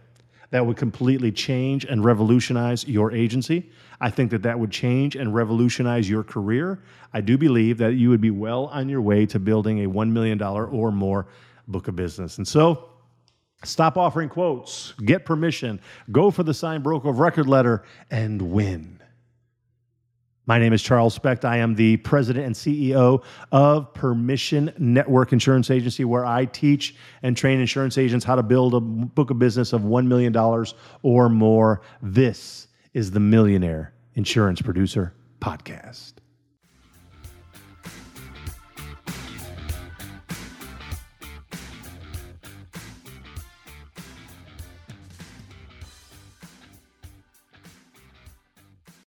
that 0.51 0.65
would 0.65 0.77
completely 0.77 1.31
change 1.31 1.85
and 1.85 2.03
revolutionize 2.05 2.87
your 2.87 3.11
agency. 3.11 3.71
I 3.99 4.09
think 4.09 4.31
that 4.31 4.43
that 4.43 4.59
would 4.59 4.71
change 4.71 5.15
and 5.15 5.33
revolutionize 5.33 6.09
your 6.09 6.23
career. 6.23 6.83
I 7.13 7.21
do 7.21 7.37
believe 7.37 7.77
that 7.79 7.93
you 7.95 8.09
would 8.09 8.21
be 8.21 8.31
well 8.31 8.65
on 8.67 8.89
your 8.89 9.01
way 9.01 9.25
to 9.27 9.39
building 9.39 9.83
a 9.83 9.89
$1 9.89 10.11
million 10.11 10.41
or 10.41 10.91
more 10.91 11.27
book 11.67 11.87
of 11.87 11.95
business. 11.95 12.37
And 12.37 12.47
so, 12.47 12.89
stop 13.63 13.97
offering 13.97 14.29
quotes, 14.29 14.93
get 15.05 15.25
permission, 15.25 15.79
go 16.11 16.31
for 16.31 16.43
the 16.43 16.53
signed 16.53 16.83
broker 16.83 17.09
of 17.09 17.19
record 17.19 17.47
letter, 17.47 17.83
and 18.09 18.41
win. 18.41 19.00
My 20.51 20.59
name 20.59 20.73
is 20.73 20.83
Charles 20.83 21.13
Specht. 21.13 21.45
I 21.45 21.55
am 21.59 21.75
the 21.75 21.95
president 21.95 22.45
and 22.45 22.53
CEO 22.53 23.23
of 23.53 23.93
Permission 23.93 24.73
Network 24.77 25.31
Insurance 25.31 25.71
Agency, 25.71 26.03
where 26.03 26.25
I 26.25 26.43
teach 26.43 26.93
and 27.23 27.37
train 27.37 27.61
insurance 27.61 27.97
agents 27.97 28.25
how 28.25 28.35
to 28.35 28.43
build 28.43 28.73
a 28.73 28.81
book 28.81 29.29
of 29.29 29.39
business 29.39 29.71
of 29.71 29.83
$1 29.83 30.07
million 30.07 30.35
or 31.03 31.29
more. 31.29 31.81
This 32.01 32.67
is 32.93 33.11
the 33.11 33.19
Millionaire 33.21 33.93
Insurance 34.15 34.61
Producer 34.61 35.13
Podcast. 35.39 36.15